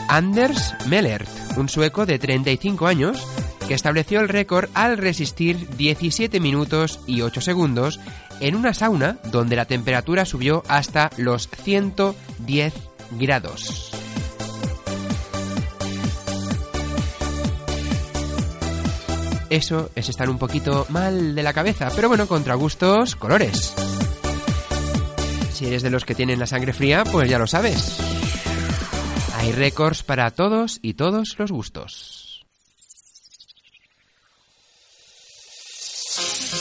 Anders 0.08 0.74
Mellert, 0.88 1.28
un 1.56 1.68
sueco 1.68 2.04
de 2.04 2.18
35 2.18 2.88
años 2.88 3.24
que 3.68 3.74
estableció 3.74 4.18
el 4.18 4.28
récord 4.28 4.70
al 4.74 4.98
resistir 4.98 5.68
17 5.76 6.40
minutos 6.40 6.98
y 7.06 7.20
8 7.20 7.40
segundos 7.42 8.00
en 8.40 8.56
una 8.56 8.74
sauna 8.74 9.18
donde 9.30 9.54
la 9.54 9.66
temperatura 9.66 10.24
subió 10.24 10.64
hasta 10.66 11.10
los 11.16 11.48
110 11.48 12.74
grados. 13.12 13.93
Eso 19.54 19.88
es 19.94 20.08
estar 20.08 20.28
un 20.28 20.36
poquito 20.36 20.84
mal 20.88 21.36
de 21.36 21.42
la 21.44 21.52
cabeza, 21.52 21.88
pero 21.94 22.08
bueno, 22.08 22.26
contra 22.26 22.56
gustos, 22.56 23.14
colores. 23.14 23.72
Si 25.52 25.66
eres 25.66 25.84
de 25.84 25.90
los 25.90 26.04
que 26.04 26.16
tienen 26.16 26.40
la 26.40 26.48
sangre 26.48 26.72
fría, 26.72 27.04
pues 27.04 27.30
ya 27.30 27.38
lo 27.38 27.46
sabes. 27.46 28.00
Hay 29.36 29.52
récords 29.52 30.02
para 30.02 30.32
todos 30.32 30.80
y 30.82 30.94
todos 30.94 31.38
los 31.38 31.52
gustos. 31.52 32.44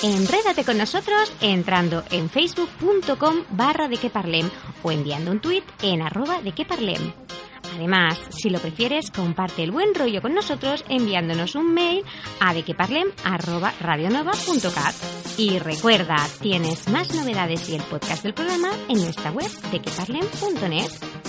Enrédate 0.04 0.64
con 0.64 0.78
nosotros 0.78 1.34
entrando 1.42 2.04
en 2.12 2.30
facebook.com 2.30 3.38
barra 3.50 3.88
de 3.88 3.98
que 3.98 4.12
parlem 4.12 4.52
o 4.84 4.92
enviando 4.92 5.32
un 5.32 5.40
tuit 5.40 5.64
en 5.82 6.04
arroba 6.04 6.44
de 6.44 6.52
que. 6.52 6.68
Además, 7.76 8.20
si 8.30 8.50
lo 8.50 8.60
prefieres, 8.60 9.12
comparte 9.12 9.64
el 9.64 9.72
buen 9.72 9.94
rollo 9.96 10.22
con 10.22 10.34
nosotros 10.34 10.84
enviándonos 10.90 11.56
un 11.56 11.74
mail 11.74 12.04
a 12.40 12.54
dequeparlem.radionova.cat. 12.54 14.96
Y 15.38 15.60
recuerda, 15.60 16.18
tienes 16.42 16.90
más 16.90 17.16
novedades 17.16 17.70
y 17.70 17.76
el 17.76 17.84
podcast 17.84 18.24
del 18.24 18.34
programa 18.34 18.72
en 18.88 18.98
nuestra 18.98 19.32
web 19.32 19.50
dequeparlem.net. 19.72 21.23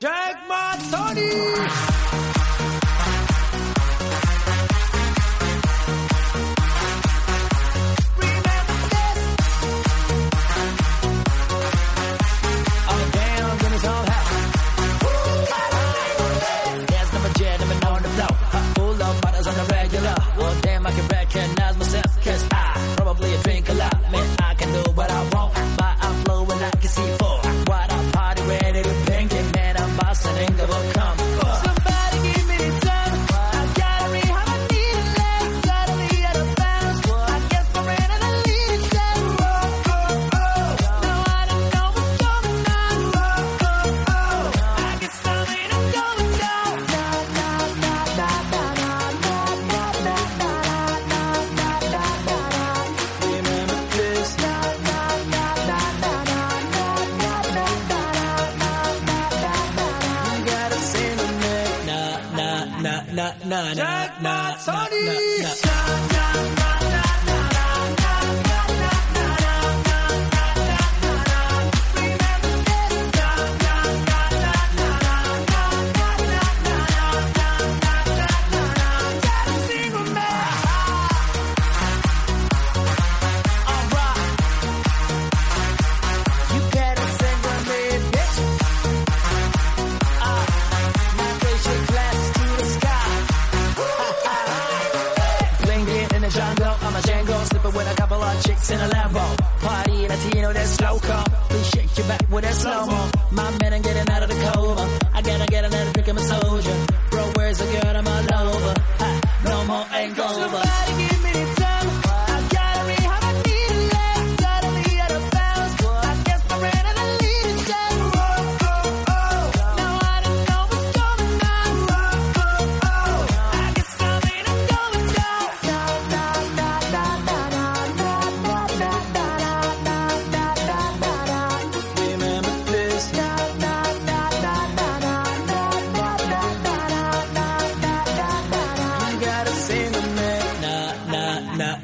Jack 0.00 0.46
Mazzoni! 0.46 1.97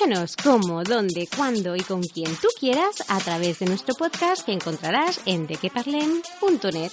Escúchanos 0.00 0.36
cómo, 0.36 0.82
dónde, 0.82 1.28
cuándo 1.36 1.76
y 1.76 1.80
con 1.80 2.00
quien 2.00 2.34
tú 2.36 2.48
quieras 2.58 3.04
a 3.08 3.18
través 3.18 3.58
de 3.58 3.66
nuestro 3.66 3.94
podcast 3.94 4.46
que 4.46 4.52
encontrarás 4.52 5.20
en 5.26 5.46
dequeparlem.net. 5.46 6.90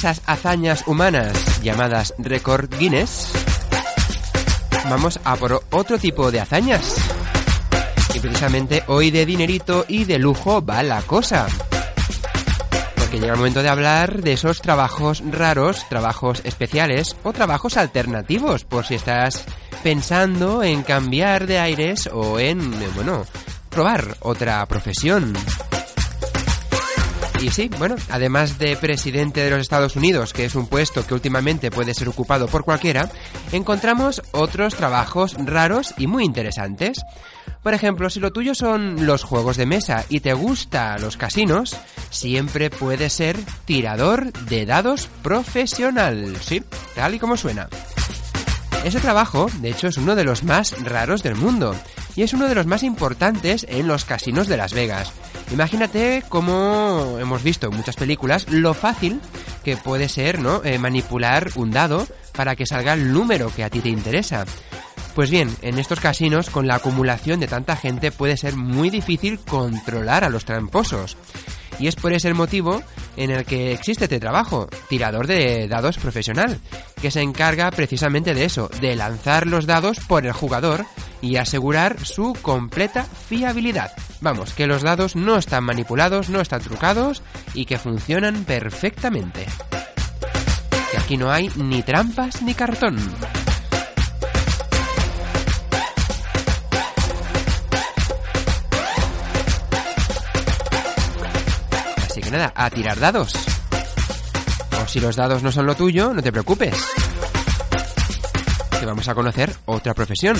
esas 0.00 0.22
hazañas 0.24 0.84
humanas 0.86 1.60
llamadas 1.62 2.14
récord 2.16 2.74
Guinness, 2.78 3.32
vamos 4.88 5.20
a 5.24 5.36
por 5.36 5.62
otro 5.72 5.98
tipo 5.98 6.30
de 6.30 6.40
hazañas. 6.40 6.96
Y 8.14 8.18
precisamente 8.18 8.82
hoy 8.86 9.10
de 9.10 9.26
dinerito 9.26 9.84
y 9.88 10.04
de 10.04 10.18
lujo 10.18 10.64
va 10.64 10.82
la 10.82 11.02
cosa. 11.02 11.46
Porque 12.96 13.20
llega 13.20 13.34
el 13.34 13.38
momento 13.40 13.62
de 13.62 13.68
hablar 13.68 14.22
de 14.22 14.32
esos 14.32 14.62
trabajos 14.62 15.22
raros, 15.30 15.86
trabajos 15.90 16.40
especiales 16.44 17.14
o 17.22 17.34
trabajos 17.34 17.76
alternativos, 17.76 18.64
por 18.64 18.86
si 18.86 18.94
estás 18.94 19.44
pensando 19.82 20.62
en 20.62 20.82
cambiar 20.82 21.46
de 21.46 21.58
aires 21.58 22.08
o 22.10 22.38
en, 22.38 22.72
bueno, 22.94 23.26
probar 23.68 24.16
otra 24.20 24.64
profesión. 24.64 25.34
Y 27.40 27.50
sí, 27.50 27.70
bueno, 27.78 27.96
además 28.10 28.58
de 28.58 28.76
presidente 28.76 29.42
de 29.42 29.50
los 29.50 29.60
Estados 29.60 29.96
Unidos, 29.96 30.34
que 30.34 30.44
es 30.44 30.54
un 30.54 30.66
puesto 30.66 31.06
que 31.06 31.14
últimamente 31.14 31.70
puede 31.70 31.94
ser 31.94 32.08
ocupado 32.08 32.48
por 32.48 32.64
cualquiera, 32.64 33.10
encontramos 33.50 34.20
otros 34.32 34.74
trabajos 34.74 35.34
raros 35.38 35.94
y 35.96 36.06
muy 36.06 36.24
interesantes. 36.24 37.02
Por 37.62 37.72
ejemplo, 37.72 38.10
si 38.10 38.20
lo 38.20 38.30
tuyo 38.30 38.54
son 38.54 39.06
los 39.06 39.24
juegos 39.24 39.56
de 39.56 39.64
mesa 39.64 40.04
y 40.10 40.20
te 40.20 40.34
gusta 40.34 40.98
los 40.98 41.16
casinos, 41.16 41.76
siempre 42.10 42.68
puedes 42.68 43.14
ser 43.14 43.38
tirador 43.64 44.32
de 44.32 44.66
dados 44.66 45.08
profesional. 45.22 46.36
Sí, 46.42 46.62
tal 46.94 47.14
y 47.14 47.18
como 47.18 47.38
suena. 47.38 47.70
Ese 48.84 49.00
trabajo, 49.00 49.46
de 49.60 49.70
hecho, 49.70 49.88
es 49.88 49.96
uno 49.96 50.14
de 50.14 50.24
los 50.24 50.42
más 50.42 50.78
raros 50.84 51.22
del 51.22 51.36
mundo 51.36 51.74
y 52.16 52.22
es 52.22 52.34
uno 52.34 52.48
de 52.48 52.54
los 52.54 52.66
más 52.66 52.82
importantes 52.82 53.66
en 53.68 53.88
los 53.88 54.04
casinos 54.04 54.46
de 54.46 54.58
Las 54.58 54.74
Vegas. 54.74 55.12
Imagínate 55.52 56.22
cómo 56.28 57.16
hemos 57.20 57.42
visto 57.42 57.66
en 57.66 57.76
muchas 57.76 57.96
películas 57.96 58.46
lo 58.48 58.72
fácil 58.72 59.20
que 59.64 59.76
puede 59.76 60.08
ser, 60.08 60.38
¿no? 60.38 60.62
Eh, 60.64 60.78
manipular 60.78 61.50
un 61.56 61.70
dado 61.70 62.06
para 62.32 62.54
que 62.54 62.66
salga 62.66 62.92
el 62.92 63.12
número 63.12 63.52
que 63.54 63.64
a 63.64 63.70
ti 63.70 63.80
te 63.80 63.88
interesa. 63.88 64.44
Pues 65.14 65.28
bien, 65.28 65.54
en 65.62 65.78
estos 65.78 65.98
casinos, 65.98 66.50
con 66.50 66.68
la 66.68 66.76
acumulación 66.76 67.40
de 67.40 67.48
tanta 67.48 67.74
gente, 67.74 68.12
puede 68.12 68.36
ser 68.36 68.54
muy 68.54 68.90
difícil 68.90 69.40
controlar 69.40 70.22
a 70.22 70.30
los 70.30 70.44
tramposos. 70.44 71.16
Y 71.80 71.88
es 71.88 71.96
por 71.96 72.12
ese 72.12 72.32
motivo 72.34 72.82
en 73.16 73.30
el 73.30 73.44
que 73.44 73.72
existe 73.72 74.04
este 74.04 74.20
trabajo, 74.20 74.68
tirador 74.88 75.26
de 75.26 75.66
dados 75.66 75.96
profesional, 75.96 76.60
que 77.00 77.10
se 77.10 77.22
encarga 77.22 77.70
precisamente 77.70 78.34
de 78.34 78.44
eso, 78.44 78.70
de 78.80 78.94
lanzar 78.94 79.46
los 79.46 79.66
dados 79.66 79.98
por 80.00 80.26
el 80.26 80.32
jugador 80.32 80.84
y 81.22 81.36
asegurar 81.36 82.04
su 82.04 82.36
completa 82.42 83.04
fiabilidad. 83.04 83.92
Vamos, 84.20 84.52
que 84.52 84.66
los 84.66 84.82
dados 84.82 85.16
no 85.16 85.36
están 85.36 85.64
manipulados, 85.64 86.28
no 86.28 86.40
están 86.40 86.60
trucados 86.60 87.22
y 87.54 87.64
que 87.64 87.78
funcionan 87.78 88.44
perfectamente. 88.44 89.46
Que 90.90 90.98
aquí 90.98 91.16
no 91.16 91.30
hay 91.30 91.50
ni 91.56 91.82
trampas 91.82 92.42
ni 92.42 92.54
cartón. 92.54 92.98
Nada, 102.30 102.52
a 102.54 102.70
tirar 102.70 102.98
dados. 102.98 103.34
O 104.82 104.88
si 104.88 105.00
los 105.00 105.16
dados 105.16 105.42
no 105.42 105.52
son 105.52 105.66
lo 105.66 105.74
tuyo, 105.74 106.14
no 106.14 106.22
te 106.22 106.32
preocupes. 106.32 106.74
Que 108.78 108.86
vamos 108.86 109.08
a 109.08 109.14
conocer 109.14 109.52
otra 109.66 109.94
profesión. 109.94 110.36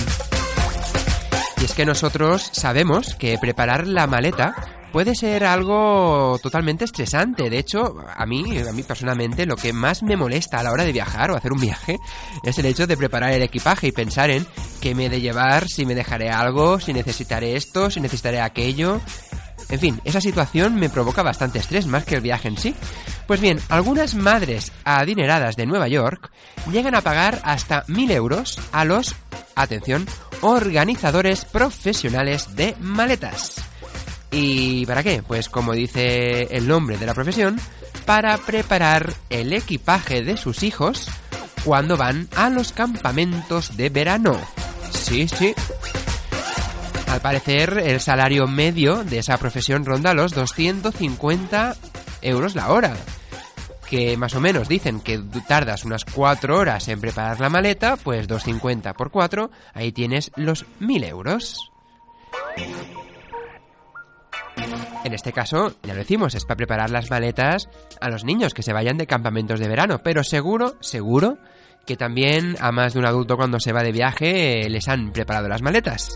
Y 1.61 1.65
es 1.65 1.73
que 1.73 1.85
nosotros 1.85 2.49
sabemos 2.53 3.15
que 3.17 3.37
preparar 3.39 3.87
la 3.87 4.07
maleta 4.07 4.55
puede 4.93 5.15
ser 5.15 5.45
algo 5.45 6.39
totalmente 6.43 6.85
estresante. 6.85 7.51
De 7.51 7.59
hecho, 7.59 7.97
a 8.15 8.27
mí, 8.27 8.59
a 8.59 8.73
mí 8.73 8.83
personalmente, 8.83 9.47
lo 9.47 9.57
que 9.57 9.73
más 9.73 10.03
me 10.03 10.17
molesta 10.17 10.59
a 10.59 10.63
la 10.63 10.73
hora 10.73 10.85
de 10.85 10.93
viajar 10.93 11.31
o 11.31 11.37
hacer 11.37 11.53
un 11.53 11.61
viaje 11.61 11.99
es 12.43 12.59
el 12.59 12.67
hecho 12.67 12.87
de 12.87 12.97
preparar 12.97 13.33
el 13.33 13.43
equipaje 13.43 13.89
y 13.89 13.93
pensar 13.93 14.31
en 14.31 14.47
qué 14.81 14.95
me 14.95 15.07
he 15.07 15.11
de 15.11 15.21
llevar, 15.21 15.69
si 15.69 15.87
me 15.87 15.95
dejaré 15.95 16.31
algo, 16.31 16.81
si 16.81 16.93
necesitaré 16.93 17.57
esto, 17.57 17.91
si 17.91 18.01
necesitaré 18.01 18.41
aquello. 18.41 19.01
En 19.71 19.79
fin, 19.79 20.01
esa 20.05 20.21
situación 20.21 20.75
me 20.75 20.91
provoca 20.91 21.23
bastante 21.23 21.61
estrés 21.61 21.87
más 21.87 22.05
que 22.05 22.17
el 22.17 22.21
viaje 22.21 22.49
en 22.49 22.59
sí. 22.59 22.75
Pues 23.27 23.41
bien, 23.41 23.61
algunas 23.69 24.15
madres 24.15 24.73
adineradas 24.85 25.57
de 25.57 25.67
Nueva 25.67 25.89
York 25.89 26.31
llegan 26.71 26.95
a 26.95 27.03
pagar 27.03 27.41
hasta 27.45 27.85
mil 27.87 28.11
euros 28.11 28.59
a 28.73 28.85
los, 28.85 29.15
atención, 29.55 30.07
organizadores 30.41 31.45
profesionales 31.45 32.57
de 32.57 32.75
maletas. 32.81 33.57
¿Y 34.33 34.87
para 34.87 35.03
qué? 35.03 35.23
Pues 35.27 35.49
como 35.49 35.73
dice 35.73 36.49
el 36.51 36.67
nombre 36.67 36.99
de 36.99 37.07
la 37.07 37.15
profesión, 37.15 37.61
para 38.07 38.37
preparar 38.39 39.13
el 39.29 39.53
equipaje 39.53 40.23
de 40.23 40.37
sus 40.37 40.63
hijos 40.63 41.09
cuando 41.65 41.97
van 41.97 42.29
a 42.37 42.49
los 42.51 42.73
campamentos 42.73 43.77
de 43.77 43.89
verano. 43.89 44.41
Sí, 44.91 45.29
sí. 45.29 45.55
Al 47.11 47.21
parecer, 47.21 47.83
el 47.85 47.99
salario 47.99 48.47
medio 48.47 49.03
de 49.03 49.19
esa 49.19 49.37
profesión 49.37 49.85
ronda 49.85 50.15
los 50.15 50.33
250 50.33 51.75
euros 52.23 52.55
la 52.55 52.71
hora. 52.71 52.97
Que 53.89 54.17
más 54.17 54.37
o 54.37 54.41
menos 54.41 54.69
dicen 54.69 55.01
que 55.01 55.19
tardas 55.49 55.85
unas 55.85 56.05
4 56.05 56.57
horas 56.57 56.87
en 56.87 57.01
preparar 57.01 57.41
la 57.41 57.49
maleta, 57.49 57.97
pues 57.97 58.29
250 58.29 58.95
por 58.95 59.11
4, 59.11 59.51
ahí 59.75 59.91
tienes 59.91 60.31
los 60.37 60.67
1000 60.79 61.03
euros. 61.03 61.73
En 65.03 65.13
este 65.13 65.33
caso, 65.33 65.75
ya 65.83 65.95
lo 65.95 65.99
decimos, 65.99 66.37
es 66.37 66.45
para 66.45 66.59
preparar 66.59 66.91
las 66.91 67.11
maletas 67.11 67.69
a 68.01 68.09
los 68.09 68.23
niños 68.23 68.55
que 68.55 68.63
se 68.63 68.73
vayan 68.73 68.99
de 68.99 69.09
campamentos 69.09 69.59
de 69.59 69.67
verano, 69.67 70.01
pero 70.05 70.23
seguro, 70.23 70.77
seguro 70.81 71.39
que 71.87 71.97
también 71.97 72.55
a 72.61 72.71
más 72.71 72.93
de 72.93 73.01
un 73.01 73.07
adulto 73.07 73.37
cuando 73.37 73.59
se 73.59 73.73
va 73.73 73.83
de 73.83 73.91
viaje 73.91 74.65
eh, 74.65 74.71
les 74.71 74.87
han 74.87 75.11
preparado 75.11 75.49
las 75.49 75.61
maletas. 75.61 76.15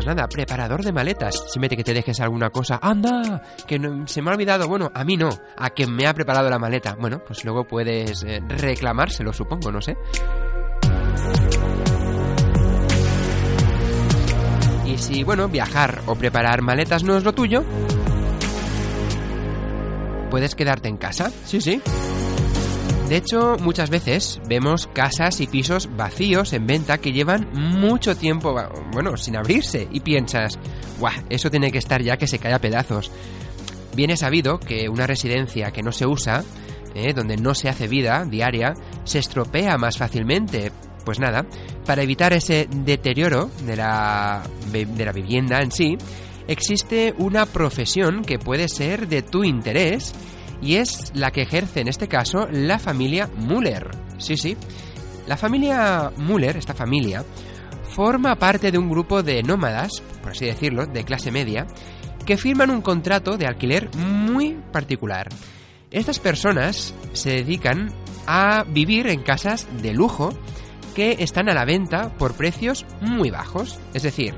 Pues 0.00 0.16
nada, 0.16 0.26
preparador 0.30 0.82
de 0.82 0.92
maletas. 0.92 1.44
Siempre 1.52 1.76
que 1.76 1.84
te 1.84 1.92
dejes 1.92 2.20
alguna 2.20 2.48
cosa, 2.48 2.78
anda, 2.80 3.42
que 3.66 3.78
no- 3.78 4.06
se 4.06 4.22
me 4.22 4.30
ha 4.30 4.32
olvidado. 4.32 4.66
Bueno, 4.66 4.90
a 4.94 5.04
mí 5.04 5.18
no, 5.18 5.28
a 5.58 5.68
quien 5.68 5.94
me 5.94 6.06
ha 6.06 6.14
preparado 6.14 6.48
la 6.48 6.58
maleta. 6.58 6.96
Bueno, 6.98 7.18
pues 7.22 7.44
luego 7.44 7.64
puedes 7.64 8.22
eh, 8.22 8.40
reclamárselo, 8.48 9.30
supongo, 9.34 9.70
no 9.70 9.82
sé. 9.82 9.98
Y 14.86 14.96
si, 14.96 15.22
bueno, 15.22 15.48
viajar 15.48 16.00
o 16.06 16.14
preparar 16.14 16.62
maletas 16.62 17.04
no 17.04 17.18
es 17.18 17.22
lo 17.24 17.34
tuyo, 17.34 17.62
puedes 20.30 20.54
quedarte 20.54 20.88
en 20.88 20.96
casa. 20.96 21.30
Sí, 21.44 21.60
sí. 21.60 21.82
De 23.10 23.16
hecho, 23.16 23.56
muchas 23.60 23.90
veces 23.90 24.40
vemos 24.48 24.86
casas 24.86 25.40
y 25.40 25.48
pisos 25.48 25.88
vacíos 25.96 26.52
en 26.52 26.64
venta 26.64 26.98
que 26.98 27.10
llevan 27.10 27.50
mucho 27.52 28.16
tiempo, 28.16 28.54
bueno, 28.92 29.16
sin 29.16 29.34
abrirse 29.34 29.88
y 29.90 29.98
piensas, 29.98 30.60
¡guau! 31.00 31.12
Eso 31.28 31.50
tiene 31.50 31.72
que 31.72 31.78
estar 31.78 32.00
ya 32.00 32.16
que 32.16 32.28
se 32.28 32.38
cae 32.38 32.52
a 32.52 32.60
pedazos. 32.60 33.10
Bien 33.96 34.10
es 34.10 34.20
sabido 34.20 34.60
que 34.60 34.88
una 34.88 35.08
residencia 35.08 35.72
que 35.72 35.82
no 35.82 35.90
se 35.90 36.06
usa, 36.06 36.44
eh, 36.94 37.12
donde 37.12 37.36
no 37.36 37.52
se 37.56 37.68
hace 37.68 37.88
vida 37.88 38.24
diaria, 38.24 38.74
se 39.02 39.18
estropea 39.18 39.76
más 39.76 39.98
fácilmente. 39.98 40.70
Pues 41.04 41.18
nada, 41.18 41.44
para 41.84 42.04
evitar 42.04 42.32
ese 42.32 42.68
deterioro 42.70 43.50
de 43.66 43.74
la, 43.74 44.44
de 44.70 45.04
la 45.04 45.10
vivienda 45.10 45.60
en 45.62 45.72
sí, 45.72 45.98
existe 46.46 47.12
una 47.18 47.44
profesión 47.46 48.22
que 48.22 48.38
puede 48.38 48.68
ser 48.68 49.08
de 49.08 49.22
tu 49.22 49.42
interés 49.42 50.14
y 50.62 50.76
es 50.76 51.12
la 51.14 51.30
que 51.30 51.42
ejerce 51.42 51.80
en 51.80 51.88
este 51.88 52.08
caso 52.08 52.46
la 52.50 52.78
familia 52.78 53.28
Müller. 53.36 53.90
Sí, 54.18 54.36
sí. 54.36 54.56
La 55.26 55.36
familia 55.36 56.12
Müller, 56.16 56.56
esta 56.56 56.74
familia, 56.74 57.24
forma 57.90 58.36
parte 58.36 58.70
de 58.70 58.78
un 58.78 58.88
grupo 58.88 59.22
de 59.22 59.42
nómadas, 59.42 60.02
por 60.22 60.32
así 60.32 60.46
decirlo, 60.46 60.86
de 60.86 61.04
clase 61.04 61.30
media, 61.30 61.66
que 62.26 62.36
firman 62.36 62.70
un 62.70 62.82
contrato 62.82 63.36
de 63.36 63.46
alquiler 63.46 63.90
muy 63.96 64.58
particular. 64.72 65.28
Estas 65.90 66.18
personas 66.18 66.94
se 67.12 67.30
dedican 67.30 67.92
a 68.26 68.64
vivir 68.64 69.08
en 69.08 69.22
casas 69.22 69.66
de 69.82 69.92
lujo 69.92 70.30
que 70.94 71.16
están 71.18 71.48
a 71.48 71.54
la 71.54 71.64
venta 71.64 72.10
por 72.16 72.34
precios 72.34 72.86
muy 73.00 73.30
bajos. 73.30 73.78
Es 73.94 74.02
decir, 74.02 74.34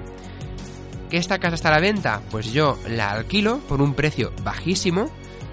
que 1.10 1.18
esta 1.18 1.38
casa 1.38 1.56
está 1.56 1.68
a 1.68 1.72
la 1.72 1.80
venta, 1.80 2.22
pues 2.30 2.52
yo 2.52 2.78
la 2.88 3.10
alquilo 3.10 3.58
por 3.68 3.82
un 3.82 3.94
precio 3.94 4.32
bajísimo 4.42 5.10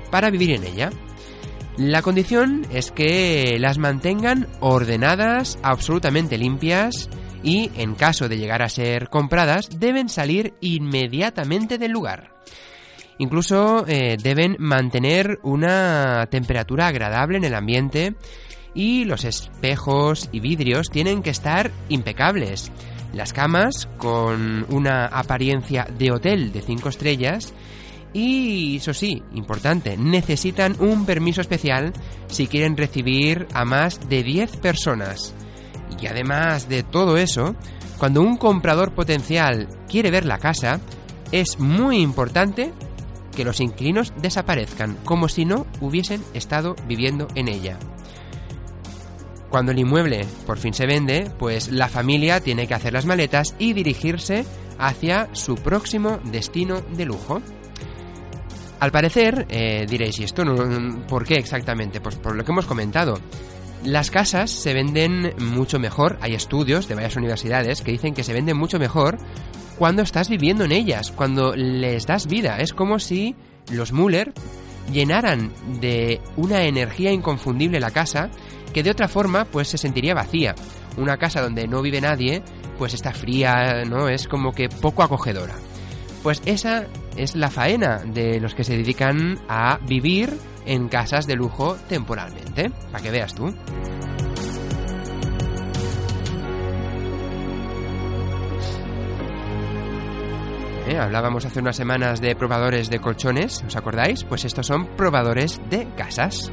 para 0.10 0.30
vivir 0.30 0.52
en 0.52 0.64
ella. 0.64 0.90
La 1.78 2.02
condición 2.02 2.66
es 2.72 2.92
que 2.92 3.58
las 3.60 3.78
mantengan 3.78 4.48
ordenadas, 4.60 5.58
absolutamente 5.64 6.38
limpias 6.38 7.10
y, 7.42 7.72
en 7.78 7.96
caso 7.96 8.28
de 8.28 8.38
llegar 8.38 8.62
a 8.62 8.70
ser 8.70 9.10
compradas, 9.10 9.80
deben 9.80 10.10
salir 10.10 10.54
inmediatamente 10.60 11.78
del 11.78 11.92
lugar. 11.92 12.34
Incluso 13.18 13.86
eh, 13.88 14.18
deben 14.22 14.56
mantener 14.60 15.40
una 15.44 16.28
temperatura 16.30 16.88
agradable 16.88 17.38
en 17.38 17.46
el 17.46 17.54
ambiente 17.54 18.16
y 18.74 19.04
los 19.06 19.26
espejos 19.26 20.30
y 20.32 20.40
vidrios 20.40 20.90
tienen 20.90 21.22
que 21.22 21.30
estar 21.30 21.72
impecables. 21.90 22.72
Las 23.14 23.34
camas 23.34 23.88
con 23.98 24.66
una 24.70 25.06
apariencia 25.06 25.88
de 25.98 26.12
hotel 26.12 26.52
de 26.52 26.62
5 26.62 26.90
estrellas 26.90 27.54
y 28.14 28.78
eso 28.78 28.94
sí, 28.94 29.24
importante, 29.34 29.98
necesitan 29.98 30.76
un 30.80 31.06
permiso 31.06 31.42
especial 31.42 31.94
si 32.28 32.48
quieren 32.48 32.78
recibir 32.78 33.48
a 33.54 33.66
más 33.66 34.10
de 34.10 34.24
10 34.24 34.58
personas. 34.58 35.34
Y 36.02 36.08
además 36.08 36.70
de 36.70 36.84
todo 36.84 37.18
eso, 37.18 37.56
cuando 37.98 38.22
un 38.22 38.38
comprador 38.38 38.94
potencial 38.94 39.68
quiere 39.88 40.12
ver 40.12 40.26
la 40.26 40.38
casa, 40.38 40.80
es 41.32 41.60
muy 41.60 42.00
importante 42.00 42.72
que 43.36 43.46
los 43.46 43.60
inquilinos 43.60 44.14
desaparezcan, 44.22 44.98
como 45.06 45.30
si 45.30 45.46
no 45.46 45.66
hubiesen 45.82 46.24
estado 46.34 46.76
viviendo 46.88 47.28
en 47.36 47.48
ella. 47.48 47.78
Cuando 49.50 49.72
el 49.72 49.80
inmueble 49.80 50.26
por 50.46 50.58
fin 50.60 50.74
se 50.74 50.86
vende, 50.86 51.32
pues 51.38 51.70
la 51.70 51.90
familia 51.90 52.40
tiene 52.40 52.68
que 52.68 52.74
hacer 52.74 52.94
las 52.94 53.06
maletas 53.06 53.56
y 53.58 53.74
dirigirse 53.74 54.46
hacia 54.78 55.28
su 55.34 55.56
próximo 55.56 56.20
destino 56.26 56.82
de 56.82 57.06
lujo. 57.06 57.42
Al 58.80 58.92
parecer, 58.92 59.46
eh, 59.50 59.86
diréis, 59.90 60.20
¿y 60.20 60.24
esto 60.24 60.46
no, 60.46 61.06
por 61.08 61.26
qué 61.26 61.36
exactamente? 61.36 62.00
Pues 62.00 62.16
por 62.16 62.36
lo 62.36 62.44
que 62.44 62.52
hemos 62.52 62.66
comentado. 62.66 63.20
Las 63.84 64.12
casas 64.12 64.52
se 64.52 64.74
venden 64.74 65.34
mucho 65.38 65.80
mejor, 65.80 66.18
hay 66.22 66.34
estudios 66.34 66.88
de 66.88 66.96
varias 66.96 67.16
universidades 67.16 67.82
que 67.82 67.92
dicen 67.92 68.14
que 68.14 68.24
se 68.24 68.34
venden 68.34 68.58
mucho 68.58 68.78
mejor 68.78 69.18
cuando 69.78 70.02
estás 70.02 70.30
viviendo 70.30 70.66
en 70.66 70.74
ellas, 70.74 71.12
cuando 71.12 71.56
les 71.56 72.06
das 72.06 72.28
vida. 72.28 72.58
Es 72.58 72.74
como 72.74 73.00
si 73.00 73.36
los 73.72 73.94
Müller 73.94 74.34
llenaran 74.92 75.52
de 75.80 76.20
una 76.36 76.64
energía 76.64 77.12
inconfundible 77.12 77.80
la 77.80 77.92
casa 77.92 78.30
que 78.74 78.84
de 78.84 78.92
otra 78.92 79.08
forma 79.08 79.46
pues 79.46 79.70
se 79.70 79.78
sentiría 79.78 80.14
vacía. 80.14 80.56
Una 80.98 81.18
casa 81.18 81.42
donde 81.42 81.68
no 81.68 81.82
vive 81.82 82.02
nadie 82.02 82.44
pues 82.78 82.94
está 82.94 83.14
fría, 83.14 83.84
¿no? 83.86 84.10
Es 84.10 84.28
como 84.28 84.52
que 84.52 84.70
poco 84.70 85.04
acogedora. 85.04 85.56
Pues 86.24 86.42
esa 86.46 86.86
es 87.20 87.36
la 87.36 87.50
faena 87.50 87.98
de 87.98 88.40
los 88.40 88.56
que 88.56 88.64
se 88.64 88.78
dedican 88.78 89.40
a 89.50 89.78
vivir 89.86 90.34
en 90.66 90.88
casas 90.88 91.28
de 91.28 91.36
lujo 91.36 91.76
temporalmente, 91.88 92.72
para 92.92 93.04
que 93.04 93.12
veas 93.12 93.36
tú. 93.36 93.54
¿Eh? 100.88 100.98
Hablábamos 100.98 101.46
hace 101.46 101.60
unas 101.60 101.76
semanas 101.76 102.22
de 102.22 102.36
probadores 102.36 102.90
de 102.90 103.00
colchones, 103.00 103.64
¿os 103.68 103.76
acordáis? 103.76 104.24
Pues 104.24 104.46
estos 104.46 104.66
son 104.66 104.88
probadores 104.96 105.62
de 105.70 105.88
casas. 105.96 106.52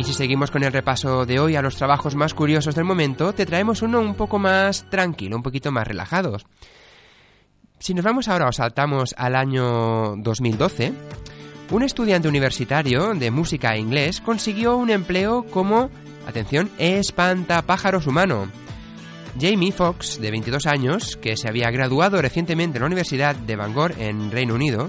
Y 0.00 0.02
si 0.02 0.14
seguimos 0.14 0.50
con 0.50 0.64
el 0.64 0.72
repaso 0.72 1.26
de 1.26 1.38
hoy 1.40 1.56
a 1.56 1.60
los 1.60 1.76
trabajos 1.76 2.14
más 2.14 2.32
curiosos 2.32 2.74
del 2.74 2.86
momento, 2.86 3.34
te 3.34 3.44
traemos 3.44 3.82
uno 3.82 4.00
un 4.00 4.14
poco 4.14 4.38
más 4.38 4.88
tranquilo, 4.88 5.36
un 5.36 5.42
poquito 5.42 5.70
más 5.72 5.86
relajados. 5.86 6.46
Si 7.78 7.92
nos 7.92 8.02
vamos 8.02 8.26
ahora 8.26 8.48
o 8.48 8.52
saltamos 8.52 9.14
al 9.18 9.36
año 9.36 10.16
2012, 10.16 10.94
un 11.72 11.82
estudiante 11.82 12.28
universitario 12.28 13.12
de 13.12 13.30
música 13.30 13.74
e 13.74 13.80
inglés 13.80 14.22
consiguió 14.22 14.78
un 14.78 14.88
empleo 14.88 15.44
como, 15.50 15.90
atención, 16.26 16.70
espantapájaros 16.78 18.06
humano. 18.06 18.50
Jamie 19.38 19.70
Fox, 19.70 20.18
de 20.18 20.30
22 20.30 20.64
años, 20.64 21.18
que 21.18 21.36
se 21.36 21.46
había 21.46 21.70
graduado 21.70 22.22
recientemente 22.22 22.78
en 22.78 22.84
la 22.84 22.86
Universidad 22.86 23.36
de 23.36 23.54
Bangor 23.54 23.92
en 23.98 24.30
Reino 24.30 24.54
Unido, 24.54 24.88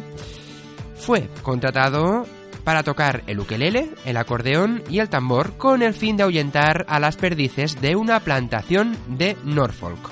fue 0.96 1.28
contratado 1.42 2.26
para 2.64 2.84
tocar 2.84 3.24
el 3.28 3.40
ukelele, 3.40 3.90
el 4.06 4.18
acordeón 4.18 4.84
y 4.90 5.00
el 5.00 5.10
tambor 5.10 5.58
con 5.58 5.82
el 5.82 5.94
fin 5.94 6.18
de 6.18 6.24
ahuyentar 6.24 6.86
a 6.88 7.00
las 7.00 7.18
perdices 7.18 7.82
de 7.82 7.96
una 7.96 8.20
plantación 8.20 8.98
de 9.08 9.38
Norfolk. 9.44 10.10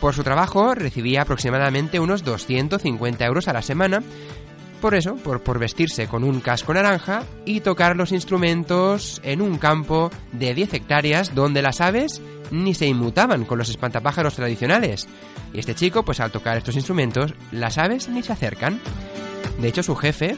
Por 0.00 0.14
su 0.14 0.22
trabajo 0.22 0.74
recibía 0.74 1.22
aproximadamente 1.22 2.00
unos 2.00 2.22
250 2.22 3.24
euros 3.24 3.48
a 3.48 3.52
la 3.52 3.62
semana, 3.62 4.02
por 4.80 4.94
eso, 4.94 5.16
por, 5.16 5.42
por, 5.42 5.58
vestirse 5.58 6.06
con 6.06 6.22
un 6.22 6.40
casco 6.40 6.74
naranja 6.74 7.22
y 7.46 7.60
tocar 7.60 7.96
los 7.96 8.12
instrumentos 8.12 9.22
en 9.24 9.40
un 9.40 9.56
campo 9.56 10.10
de 10.32 10.54
10 10.54 10.74
hectáreas 10.74 11.34
donde 11.34 11.62
las 11.62 11.80
aves 11.80 12.20
ni 12.50 12.74
se 12.74 12.86
inmutaban 12.86 13.46
con 13.46 13.58
los 13.58 13.70
espantapájaros 13.70 14.34
tradicionales. 14.34 15.08
Y 15.54 15.60
este 15.60 15.74
chico, 15.74 16.04
pues 16.04 16.20
al 16.20 16.30
tocar 16.30 16.58
estos 16.58 16.76
instrumentos, 16.76 17.34
las 17.52 17.78
aves 17.78 18.08
ni 18.08 18.22
se 18.22 18.32
acercan. 18.32 18.80
De 19.58 19.68
hecho, 19.68 19.82
su 19.82 19.96
jefe 19.96 20.36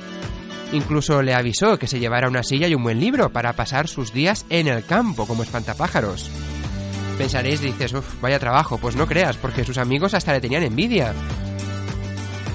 Incluso 0.72 1.22
le 1.22 1.35
avisó 1.35 1.78
que 1.78 1.87
se 1.87 1.98
llevara 1.98 2.28
una 2.28 2.42
silla 2.42 2.68
y 2.68 2.74
un 2.74 2.83
buen 2.83 3.00
libro 3.00 3.31
para 3.31 3.54
pasar 3.54 3.88
sus 3.88 4.12
días 4.12 4.44
en 4.50 4.68
el 4.68 4.85
campo 4.85 5.26
como 5.26 5.42
espantapájaros. 5.42 6.31
Pensaréis, 7.16 7.61
dices, 7.61 7.94
uff, 7.94 8.20
vaya 8.20 8.38
trabajo. 8.38 8.78
Pues 8.78 8.94
no 8.94 9.07
creas, 9.07 9.37
porque 9.38 9.64
sus 9.64 9.78
amigos 9.78 10.14
hasta 10.14 10.33
le 10.33 10.40
tenían 10.40 10.62
envidia. 10.62 11.14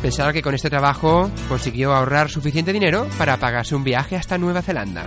Pensaba 0.02 0.32
que 0.32 0.42
con 0.42 0.54
este 0.54 0.70
trabajo 0.70 1.32
consiguió 1.50 1.94
ahorrar 1.94 2.30
suficiente 2.30 2.74
dinero 2.74 3.08
para 3.18 3.38
pagarse 3.38 3.76
un 3.76 3.84
viaje 3.84 4.16
hasta 4.16 4.38
Nueva 4.38 4.62
Zelanda. 4.62 5.06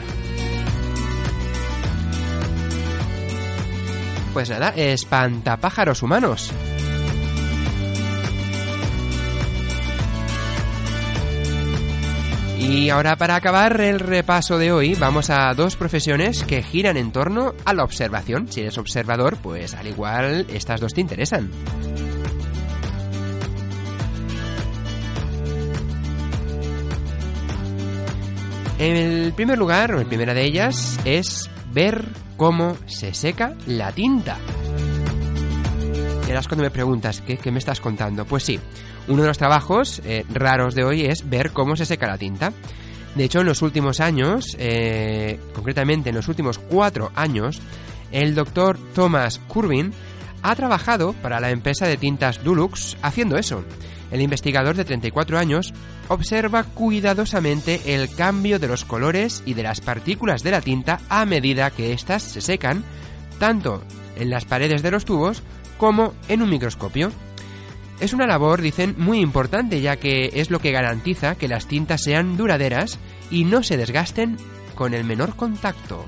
Pues 4.33 4.51
nada, 4.51 4.71
espantapájaros 4.71 6.03
humanos. 6.03 6.53
Y 12.59 12.88
ahora 12.88 13.16
para 13.16 13.37
acabar 13.37 13.81
el 13.81 14.01
repaso 14.01 14.59
de 14.59 14.73
hoy 14.73 14.95
vamos 14.95 15.29
a 15.31 15.53
dos 15.55 15.77
profesiones 15.77 16.42
que 16.45 16.62
giran 16.62 16.97
en 16.97 17.12
torno 17.12 17.55
a 17.64 17.75
la 17.75 17.85
observación. 17.85 18.51
Si 18.51 18.61
eres 18.61 18.79
observador, 18.79 19.37
pues 19.42 19.75
al 19.75 19.87
igual 19.87 20.47
estas 20.49 20.81
dos 20.81 20.95
te 20.95 21.03
interesan. 21.03 21.51
El 28.79 29.33
primer 29.33 29.59
lugar, 29.59 29.95
o 29.95 29.99
la 29.99 30.05
primera 30.05 30.35
de 30.35 30.45
ellas, 30.45 30.99
es 31.05 31.51
ver 31.73 32.05
cómo 32.37 32.77
se 32.87 33.14
seca 33.14 33.55
la 33.66 33.92
tinta. 33.92 34.38
Ahora 36.27 36.43
cuando 36.49 36.65
me 36.65 36.71
preguntas, 36.71 37.23
¿qué, 37.25 37.37
¿qué, 37.37 37.53
me 37.53 37.59
estás 37.59 37.81
contando? 37.81 38.25
Pues 38.25 38.43
sí, 38.43 38.59
uno 39.07 39.23
de 39.23 39.29
los 39.29 39.39
trabajos 39.39 40.03
eh, 40.05 40.25
raros 40.29 40.75
de 40.75 40.85
hoy 40.85 41.03
es 41.03 41.29
ver 41.29 41.53
cómo 41.53 41.77
se 41.77 41.87
seca 41.87 42.09
la 42.09 42.19
tinta. 42.19 42.53
De 43.15 43.25
hecho, 43.25 43.41
en 43.41 43.47
los 43.47 43.62
últimos 43.62 44.01
años, 44.01 44.57
eh, 44.59 45.39
concretamente 45.55 46.11
en 46.11 46.17
los 46.17 46.29
últimos 46.29 46.59
cuatro 46.59 47.12
años, 47.15 47.61
el 48.11 48.35
doctor 48.35 48.77
Thomas 48.95 49.41
Curvin 49.47 49.93
ha 50.43 50.57
trabajado 50.57 51.12
para 51.15 51.41
la 51.41 51.51
empresa 51.51 51.87
de 51.87 51.97
tintas 51.97 52.43
Dulux 52.43 52.97
haciendo 53.03 53.37
eso. 53.37 53.65
El 54.11 54.21
investigador 54.21 54.77
de 54.77 54.85
34 54.85 55.39
años 55.39 55.73
observa 56.09 56.65
cuidadosamente 56.65 57.95
el 57.95 58.12
cambio 58.15 58.59
de 58.59 58.69
los 58.69 58.85
colores 58.85 59.43
y 59.47 59.55
de 59.55 59.62
las 59.62 59.81
partículas 59.81 60.43
de 60.43 60.51
la 60.51 60.61
tinta 60.61 61.01
a 61.09 61.25
medida 61.25 61.71
que 61.71 61.93
éstas 61.93 62.23
se 62.23 62.41
secan, 62.41 62.85
tanto 63.39 63.83
en 64.17 64.31
las 64.31 64.45
paredes 64.45 64.83
de 64.83 64.91
los 64.91 65.05
tubos 65.05 65.43
como 65.79 66.15
en 66.29 66.43
un 66.43 66.51
microscopio. 66.51 67.11
Es 68.01 68.12
una 68.12 68.27
labor, 68.27 68.61
dicen, 68.61 68.95
muy 68.99 69.21
importante 69.21 69.81
ya 69.81 69.97
que 69.97 70.31
es 70.35 70.51
lo 70.51 70.59
que 70.59 70.73
garantiza 70.73 71.37
que 71.37 71.49
las 71.49 71.67
tintas 71.67 72.03
sean 72.03 72.37
duraderas 72.37 72.99
y 73.31 73.45
no 73.45 73.62
se 73.62 73.77
desgasten 73.77 74.37
con 74.75 74.93
el 74.93 75.05
menor 75.05 75.35
contacto. 75.35 76.05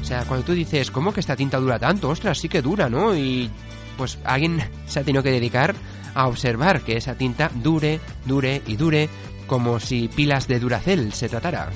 O 0.00 0.04
sea, 0.04 0.24
cuando 0.24 0.46
tú 0.46 0.52
dices, 0.52 0.92
¿cómo 0.92 1.12
que 1.12 1.18
esta 1.18 1.34
tinta 1.34 1.58
dura 1.58 1.80
tanto? 1.80 2.08
Ostras, 2.08 2.38
sí 2.38 2.48
que 2.48 2.62
dura, 2.62 2.88
¿no? 2.88 3.16
Y 3.16 3.50
pues 3.96 4.18
alguien 4.24 4.60
se 4.86 5.00
ha 5.00 5.04
tenido 5.04 5.22
que 5.22 5.32
dedicar 5.32 5.74
a 6.14 6.28
observar 6.28 6.82
que 6.82 6.96
esa 6.96 7.16
tinta 7.16 7.50
dure, 7.52 8.00
dure 8.24 8.62
y 8.66 8.76
dure, 8.76 9.08
como 9.48 9.80
si 9.80 10.08
pilas 10.08 10.46
de 10.46 10.60
Duracell 10.60 11.12
se 11.12 11.28
tratara. 11.28 11.70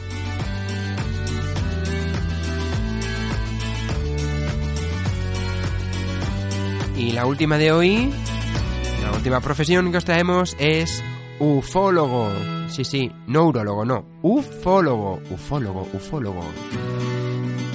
Y 7.01 7.13
la 7.13 7.25
última 7.25 7.57
de 7.57 7.73
hoy, 7.73 8.11
la 9.03 9.13
última 9.13 9.41
profesión 9.41 9.91
que 9.91 9.97
os 9.97 10.05
traemos 10.05 10.55
es 10.59 11.03
ufólogo. 11.39 12.31
Sí, 12.69 12.85
sí, 12.85 13.11
no 13.27 13.47
urologo, 13.47 13.87
no. 13.87 14.05
Ufólogo, 14.21 15.19
ufólogo, 15.31 15.89
ufólogo. 15.95 16.45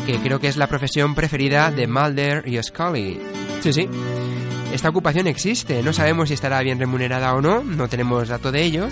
Que 0.05 0.19
creo 0.19 0.39
que 0.39 0.47
es 0.47 0.57
la 0.57 0.67
profesión 0.67 1.15
preferida 1.15 1.71
de 1.71 1.87
Mulder 1.87 2.47
y 2.47 2.61
Scully. 2.61 3.19
Sí, 3.61 3.73
sí. 3.73 3.89
Esta 4.71 4.89
ocupación 4.89 5.25
existe, 5.25 5.81
no 5.81 5.91
sabemos 5.91 6.27
si 6.27 6.35
estará 6.35 6.61
bien 6.61 6.77
remunerada 6.77 7.33
o 7.33 7.41
no, 7.41 7.63
no 7.63 7.87
tenemos 7.87 8.27
dato 8.27 8.51
de 8.51 8.61
ello. 8.61 8.87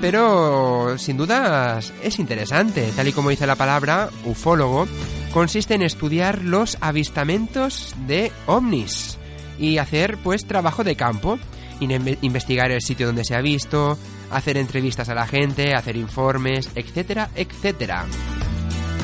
Pero 0.00 0.96
sin 0.96 1.18
dudas 1.18 1.92
es 2.02 2.18
interesante, 2.18 2.90
tal 2.96 3.06
y 3.06 3.12
como 3.12 3.28
dice 3.28 3.46
la 3.46 3.56
palabra, 3.56 4.08
ufólogo, 4.24 4.88
consiste 5.32 5.74
en 5.74 5.82
estudiar 5.82 6.42
los 6.42 6.76
avistamientos 6.80 7.94
de 8.06 8.32
ovnis 8.46 9.18
y 9.58 9.78
hacer 9.78 10.16
pues 10.18 10.46
trabajo 10.46 10.84
de 10.84 10.96
campo, 10.96 11.38
in- 11.80 12.18
investigar 12.22 12.70
el 12.70 12.80
sitio 12.82 13.06
donde 13.06 13.24
se 13.24 13.34
ha 13.36 13.40
visto, 13.40 13.98
hacer 14.30 14.56
entrevistas 14.56 15.08
a 15.08 15.14
la 15.14 15.26
gente, 15.26 15.74
hacer 15.74 15.96
informes, 15.96 16.70
etcétera, 16.74 17.30
etcétera. 17.34 18.06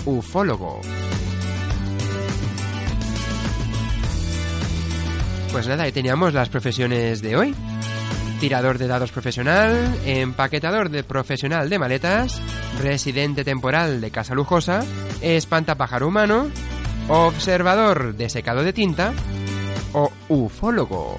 Ufólogo. 0.05 0.81
Pues 5.53 5.67
nada, 5.69 5.85
ahí 5.85 5.93
teníamos 5.93 6.35
las 6.35 6.49
profesiones 6.49 7.23
de 7.23 7.37
hoy. 7.37 7.55
Tirador 8.41 8.77
de 8.77 8.87
dados 8.87 9.13
profesional, 9.13 9.75
empaquetador 10.05 10.91
de 10.91 11.03
profesional 11.03 11.71
de 11.71 11.79
maletas, 11.79 12.41
residente 12.83 13.45
temporal 13.45 14.01
de 14.01 14.11
casa 14.11 14.35
lujosa, 14.35 14.85
espantapájaro 15.23 16.09
humano, 16.09 16.51
observador 17.09 18.15
de 18.15 18.29
secado 18.29 18.63
de 18.63 18.75
tinta 18.75 19.15
o 19.95 20.13
ufólogo. 20.29 21.19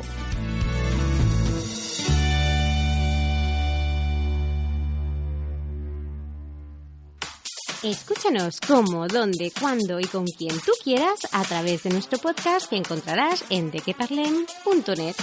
Escúchanos 7.81 8.59
cómo, 8.67 9.07
dónde, 9.07 9.51
cuándo 9.59 9.99
y 9.99 10.05
con 10.05 10.25
quien 10.25 10.59
tú 10.59 10.71
quieras 10.83 11.27
a 11.31 11.43
través 11.43 11.83
de 11.83 11.89
nuestro 11.89 12.19
podcast 12.19 12.69
que 12.69 12.75
encontrarás 12.75 13.43
en 13.49 13.71
dequeparlem.net. 13.71 15.15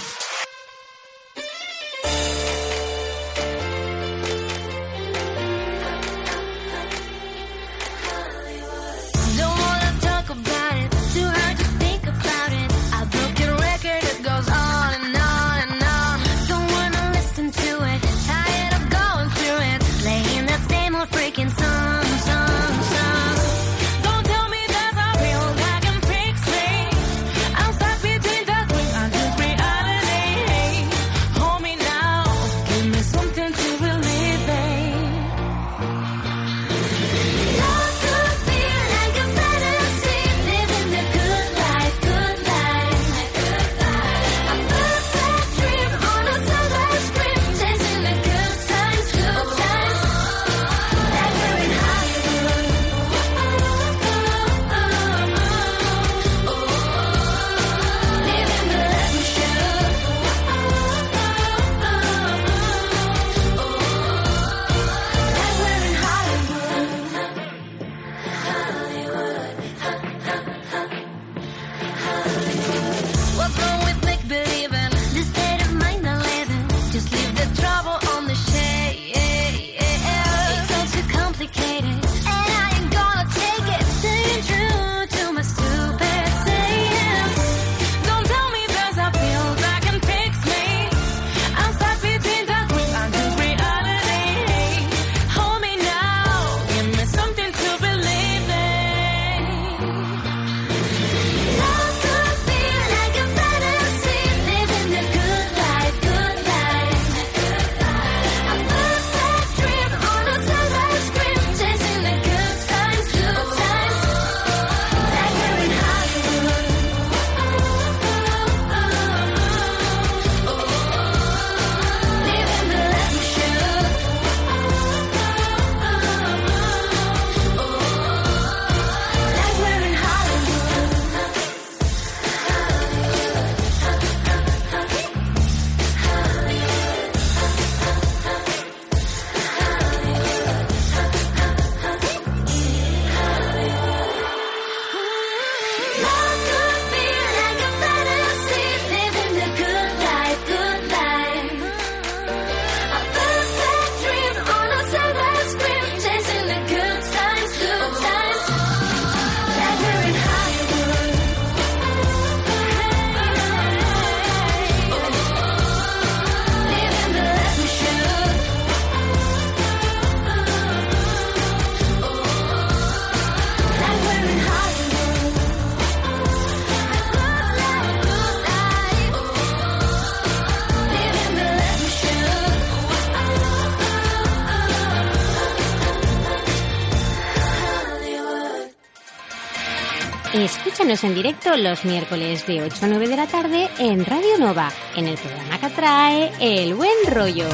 Escúchanos 190.85 191.03
en 191.03 191.15
directo 191.15 191.57
los 191.57 191.83
miércoles 191.83 192.45
de 192.45 192.61
8 192.61 192.85
a 192.85 192.87
9 192.87 193.07
de 193.07 193.17
la 193.17 193.25
tarde 193.25 193.69
en 193.79 194.05
Radio 194.05 194.37
Nova, 194.37 194.71
en 194.95 195.07
el 195.07 195.17
programa 195.17 195.59
que 195.59 195.69
trae 195.71 196.31
El 196.39 196.75
Buen 196.75 196.91
Rollo. 197.09 197.47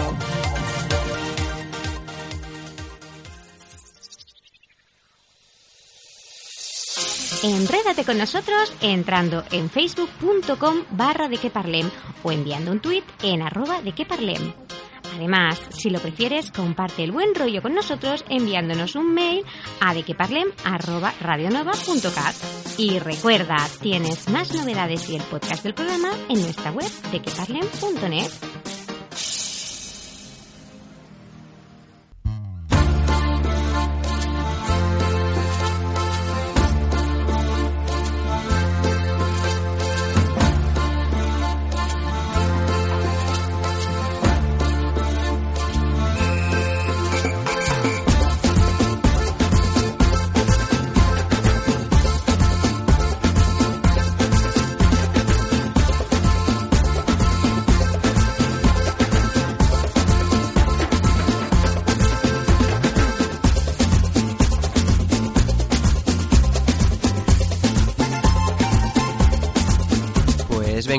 Enrédate 7.42 8.04
con 8.04 8.18
nosotros 8.18 8.74
entrando 8.82 9.46
en 9.52 9.70
facebook.com 9.70 10.84
barra 10.92 11.30
de 11.30 11.38
que 11.38 11.50
parlem 11.50 11.90
o 12.24 12.34
enviando 12.34 12.74
un 12.74 12.82
tuit 12.82 13.06
en 13.24 13.44
arroba 13.44 13.82
de 13.82 13.94
que. 13.94 14.06
Además, 15.14 15.62
si 15.70 15.90
lo 15.90 16.00
prefieres, 16.00 16.52
comparte 16.52 17.04
el 17.04 17.12
buen 17.12 17.36
rollo 17.36 17.62
con 17.62 17.74
nosotros 17.74 18.24
enviándonos 18.30 18.96
un 18.96 19.14
mail 19.14 19.44
a 19.80 19.94
dequeparlem@radionova.cat. 19.94 22.36
Y 22.78 23.00
recuerda, 23.00 23.58
tienes 23.82 24.30
más 24.30 24.54
novedades 24.54 25.10
y 25.10 25.16
el 25.16 25.24
podcast 25.24 25.64
del 25.64 25.74
programa 25.74 26.12
en 26.30 26.42
nuestra 26.42 26.72
web 26.72 26.90
dequeparlem.net. 27.12 28.51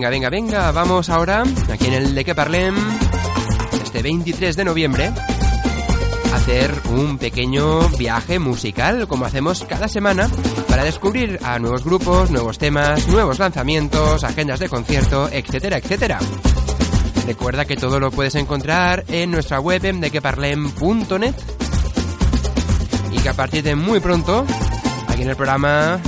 venga, 0.03 0.11
venga, 0.11 0.31
venga, 0.31 0.73
vamos 0.73 1.11
ahora, 1.11 1.45
aquí 1.71 1.87
en 1.87 1.93
el 1.93 2.15
de 2.17 2.25
que 2.25 2.35
parlem, 2.35 2.75
este 3.85 4.03
23 4.03 4.57
de 4.57 4.65
noviembre, 4.65 5.13
a 6.33 6.37
hacer 6.37 6.75
un 6.91 7.19
pequeño 7.19 7.89
viaje 7.91 8.41
musical, 8.41 9.07
como 9.07 9.27
hacemos 9.27 9.65
cada 9.65 9.87
semana, 9.87 10.29
para 10.67 10.83
descubrir 10.83 11.39
a 11.45 11.61
nuevos 11.61 11.85
grupos, 11.85 12.33
nuevos 12.33 12.59
temas, 12.59 13.07
nuevos 13.07 13.39
lanzamientos, 13.39 14.25
agendas 14.25 14.59
de 14.59 14.69
concierto, 14.69 15.29
etcétera, 15.31 15.79
etcétera. 15.79 16.19
Recuerda 17.25 17.65
que 17.65 17.77
todo 17.77 18.01
lo 18.01 18.11
puedes 18.11 18.35
encontrar 18.35 19.05
en 19.07 19.31
nuestra 19.31 19.61
web 19.61 19.85
en 19.85 20.01
dequeparlem.net 20.01 21.35
y 23.13 23.19
que 23.19 23.29
a 23.29 23.35
partir 23.35 23.63
de 23.63 23.77
muy 23.77 24.01
pronto, 24.01 24.45
aquí 25.07 25.23
en 25.23 25.31
el 25.31 25.37
programa, 25.37 26.01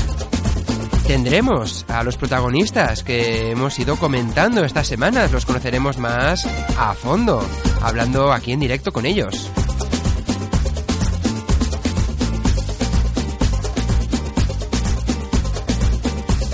tendremos 1.07 1.85
a 1.89 2.03
los 2.03 2.17
protagonistas 2.17 3.03
que 3.03 3.51
hemos 3.51 3.79
ido 3.79 3.97
comentando 3.97 4.65
estas 4.65 4.87
semanas. 4.87 5.33
Los 5.33 5.47
conoceremos 5.47 5.99
más 5.99 6.47
a 6.79 6.95
fondo, 6.95 7.47
hablando 7.83 8.33
aquí 8.33 8.53
en 8.53 8.61
directo 8.61 8.93
con 8.93 9.07
ellos. 9.07 9.51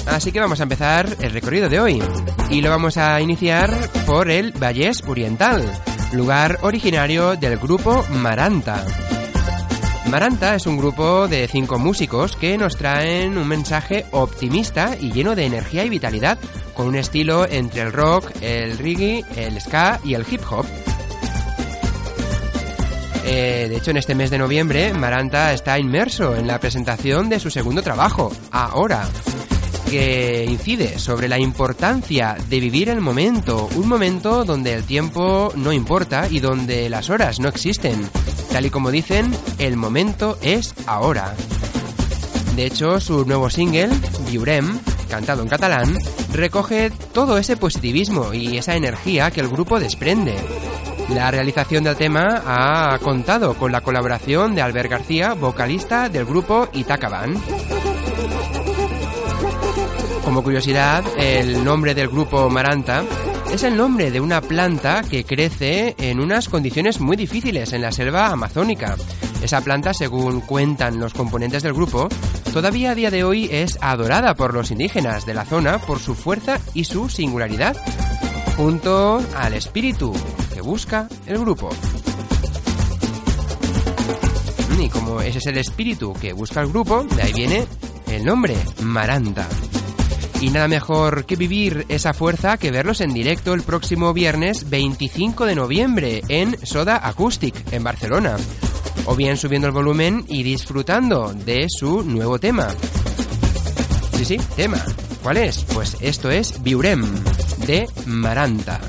Así 0.07 0.33
que 0.33 0.41
vamos 0.41 0.61
a 0.61 0.65
empezar 0.65 1.17
el 1.21 1.33
recorrido 1.33 1.69
de 1.69 1.81
hoy. 1.81 2.03
Y 2.51 2.61
lo 2.63 2.71
vamos 2.71 2.97
a 2.97 3.21
iniciar 3.21 3.73
por 4.07 4.29
el 4.29 4.53
Vallés 4.53 5.05
Oriental, 5.07 5.65
lugar 6.13 6.59
originario 6.63 7.37
del 7.37 7.59
grupo 7.59 8.05
Maranta. 8.11 8.85
Maranta 10.11 10.57
es 10.57 10.67
un 10.67 10.77
grupo 10.77 11.29
de 11.29 11.47
cinco 11.47 11.79
músicos 11.79 12.35
que 12.35 12.59
nos 12.59 12.77
traen 12.77 13.39
un 13.39 13.47
mensaje 13.47 14.07
optimista 14.11 14.97
y 15.01 15.13
lleno 15.13 15.37
de 15.37 15.47
energía 15.47 15.85
y 15.85 15.89
vitalidad, 15.89 16.37
con 16.75 16.89
un 16.89 16.97
estilo 16.97 17.47
entre 17.47 17.83
el 17.83 17.93
rock, 17.93 18.33
el 18.41 18.77
reggae, 18.77 19.25
el 19.37 19.61
ska 19.61 20.01
y 20.03 20.15
el 20.15 20.27
hip 20.29 20.41
hop. 20.51 20.67
Eh, 23.25 23.67
de 23.71 23.77
hecho, 23.77 23.93
en 23.93 23.99
este 23.99 24.17
mes 24.17 24.31
de 24.31 24.39
noviembre, 24.39 24.93
Maranta 24.95 25.53
está 25.53 25.79
inmerso 25.79 26.35
en 26.35 26.49
la 26.49 26.59
presentación 26.59 27.29
de 27.29 27.39
su 27.39 27.49
segundo 27.49 27.81
trabajo, 27.81 28.33
Ahora, 28.51 29.09
que 29.91 30.47
incide 30.49 31.01
sobre 31.01 31.27
la 31.29 31.39
importancia 31.39 32.37
de 32.49 32.61
vivir 32.61 32.89
el 32.89 33.01
momento, 33.01 33.69
un 33.75 33.89
momento 33.89 34.45
donde 34.45 34.73
el 34.73 34.85
tiempo 34.85 35.53
no 35.57 35.73
importa 35.73 36.29
y 36.31 36.39
donde 36.39 36.89
las 36.89 37.11
horas 37.11 37.41
no 37.41 37.49
existen. 37.49 38.09
Tal 38.53 38.67
y 38.67 38.71
como 38.71 38.93
dicen, 38.93 39.35
el 39.59 39.77
momento 39.77 40.39
es 40.43 40.75
ahora. 40.87 41.35
De 42.55 42.67
hecho, 42.67 43.01
su 43.01 43.25
nuevo 43.25 43.51
single, 43.51 43.91
Viurem, 44.29 44.79
cantado 45.09 45.43
en 45.43 45.49
catalán, 45.49 45.99
recoge 46.33 46.93
todo 47.13 47.37
ese 47.37 47.57
positivismo 47.57 48.33
y 48.33 48.59
esa 48.59 48.77
energía 48.77 49.33
que 49.33 49.41
el 49.41 49.49
grupo 49.49 49.81
desprende. 49.81 50.37
La 51.09 51.33
realización 51.33 51.83
del 51.83 51.97
tema 51.97 52.43
ha 52.47 52.97
contado 53.01 53.55
con 53.55 53.73
la 53.73 53.81
colaboración 53.81 54.55
de 54.55 54.63
Albert 54.63 54.91
García, 54.91 55.35
vocalista 55.35 56.09
del 56.09 56.27
grupo 56.27 56.69
Itaca 56.73 57.09
Band. 57.09 57.41
Como 60.25 60.43
curiosidad, 60.43 61.05
el 61.19 61.65
nombre 61.65 61.95
del 61.95 62.09
grupo 62.09 62.49
Maranta 62.51 63.05
es 63.53 63.65
el 63.65 63.77
nombre 63.77 64.11
de 64.11 64.21
una 64.21 64.41
planta 64.41 65.03
que 65.03 65.25
crece 65.25 65.97
en 65.99 66.21
unas 66.21 66.49
condiciones 66.49 67.01
muy 67.01 67.17
difíciles 67.17 67.73
en 67.73 67.83
la 67.83 67.91
selva 67.91 68.29
amazónica. 68.29 68.97
Esa 69.43 69.63
planta, 69.63 69.93
según 69.95 70.41
cuentan 70.43 71.01
los 71.01 71.15
componentes 71.15 71.63
del 71.63 71.73
grupo, 71.73 72.09
todavía 72.53 72.93
a 72.93 72.95
día 72.95 73.11
de 73.11 73.25
hoy 73.25 73.49
es 73.51 73.79
adorada 73.81 74.35
por 74.35 74.55
los 74.55 74.71
indígenas 74.71 75.27
de 75.27 75.35
la 75.35 75.45
zona 75.45 75.79
por 75.79 75.99
su 75.99 76.15
fuerza 76.15 76.61
y 76.75 76.85
su 76.85 77.09
singularidad, 77.09 77.77
junto 78.57 79.21
al 79.37 79.55
espíritu 79.55 80.13
que 80.55 80.61
busca 80.61 81.09
el 81.27 81.39
grupo. 81.39 81.71
Y 84.79 84.89
como 84.89 85.21
ese 85.21 85.39
es 85.39 85.47
el 85.47 85.59
espíritu 85.59 86.13
que 86.15 86.33
busca 86.33 86.61
el 86.61 86.69
grupo, 86.69 87.03
de 87.03 87.23
ahí 87.23 87.33
viene 87.33 87.67
el 88.07 88.25
nombre, 88.25 88.57
Maranta. 88.83 89.47
Y 90.41 90.49
nada 90.49 90.69
mejor 90.69 91.27
que 91.27 91.37
vivir 91.37 91.85
esa 91.91 92.15
fuerza 92.15 92.57
que 92.57 92.71
verlos 92.71 93.03
en 93.03 93.13
directo 93.13 93.53
el 93.53 93.63
próximo 93.63 94.15
viernes 94.15 94.71
25 94.71 95.45
de 95.45 95.55
noviembre 95.55 96.23
en 96.29 96.57
Soda 96.67 97.07
Acoustic, 97.07 97.55
en 97.73 97.85
Barcelona. 97.85 98.37
O 99.05 99.15
bien 99.15 99.37
subiendo 99.37 99.69
el 99.69 99.75
volumen 99.75 100.25
y 100.29 100.43
disfrutando 100.43 101.35
de 101.35 101.67
su 101.69 102.03
nuevo 102.03 102.39
tema. 102.39 102.69
Sí, 104.17 104.25
sí, 104.25 104.37
tema. 104.57 104.83
¿Cuál 105.23 105.37
es? 105.37 105.65
Pues 105.75 105.99
esto 106.01 106.31
es 106.31 106.63
Viurem, 106.63 107.05
de 107.67 107.87
Maranta. 108.07 108.81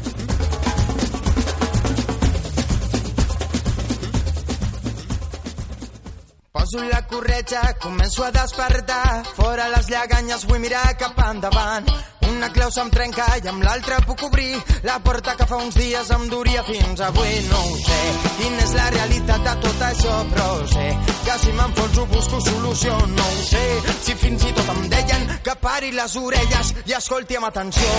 Poso 6.72 6.88
la 6.88 7.02
corretja, 7.06 7.62
començo 7.84 8.24
a 8.24 8.30
despertar. 8.32 9.26
Fora 9.36 9.66
les 9.74 9.90
lleganyes, 9.92 10.46
vull 10.48 10.62
mirar 10.64 10.94
cap 10.96 11.18
endavant. 11.26 11.90
Una 12.30 12.48
clau 12.56 12.72
se'm 12.72 12.88
trenca 12.94 13.26
i 13.44 13.50
amb 13.52 13.66
l'altra 13.66 13.98
puc 14.08 14.24
obrir 14.30 14.54
la 14.88 14.96
porta 15.04 15.36
que 15.36 15.50
fa 15.50 15.60
uns 15.60 15.76
dies 15.76 16.14
em 16.16 16.24
duria 16.32 16.64
fins 16.64 17.04
avui. 17.04 17.34
No 17.50 17.60
ho 17.60 17.76
sé, 17.82 18.00
quina 18.38 18.64
és 18.64 18.74
la 18.78 18.88
realitat 18.96 19.44
de 19.50 19.58
tot 19.68 19.84
això, 19.90 20.16
però 20.32 20.48
sé 20.72 20.88
que 21.26 21.38
si 21.44 21.58
m'enfonso 21.60 22.08
busco 22.14 22.40
solució. 22.48 22.96
No 23.18 23.28
ho 23.28 23.44
sé, 23.52 23.66
si 24.08 24.16
fins 24.24 24.48
i 24.48 24.56
tot 24.62 24.72
em 24.78 24.88
deien 24.96 25.28
que 25.44 25.60
pari 25.68 25.92
les 25.98 26.16
orelles 26.24 26.74
i 26.86 26.96
escolti 27.02 27.42
amb 27.42 27.52
atenció. 27.52 27.92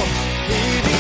I 0.49 0.92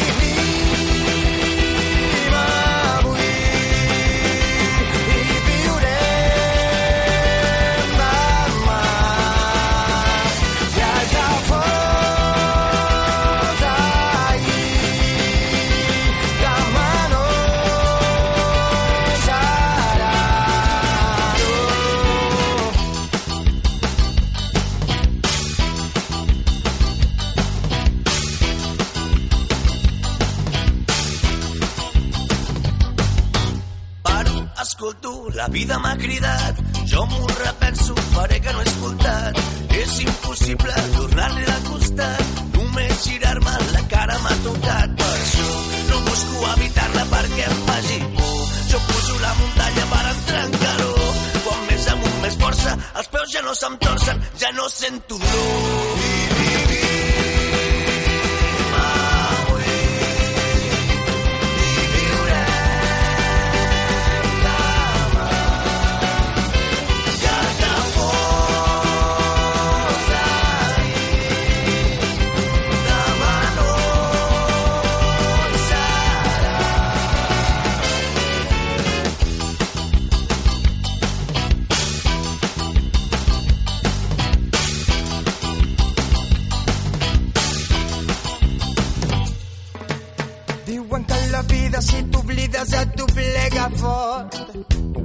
tu, 35.03 35.13
la 35.35 35.49
vida 35.49 35.79
m'ha 35.79 35.97
cridat. 35.97 36.61
Jo 36.93 37.05
m'ho 37.11 37.27
repenso, 37.27 37.95
faré 38.15 38.41
que 38.41 38.53
no 38.53 38.61
he 38.61 38.69
escoltat. 38.71 39.41
És 39.83 39.99
impossible 40.07 40.77
tornar-li 40.97 41.45
de 41.51 41.59
costat. 41.69 42.41
Només 42.57 43.05
girar-me 43.09 43.57
la 43.75 43.83
cara 43.95 44.19
m'ha 44.25 44.37
tocat. 44.47 44.97
Per 45.03 45.13
això 45.25 45.51
no 45.91 46.01
busco 46.09 46.47
evitar-la 46.55 47.05
perquè 47.15 47.45
em 47.51 47.61
faci 47.69 48.01
por. 48.17 48.41
Jo 48.73 48.83
poso 48.89 49.21
la 49.27 49.35
muntanya 49.43 49.87
per 49.93 50.03
entrar 50.15 50.43
en 50.47 50.59
calor. 50.65 51.07
Quan 51.45 51.63
més 51.71 51.89
amunt, 51.97 52.19
més 52.27 52.41
força, 52.47 52.77
els 53.03 53.15
peus 53.17 53.37
ja 53.37 53.47
no 53.49 53.57
se'm 53.63 53.79
torcen, 53.87 54.27
ja 54.45 54.53
no 54.59 54.69
sento 54.81 55.23
dolor. 55.27 56.22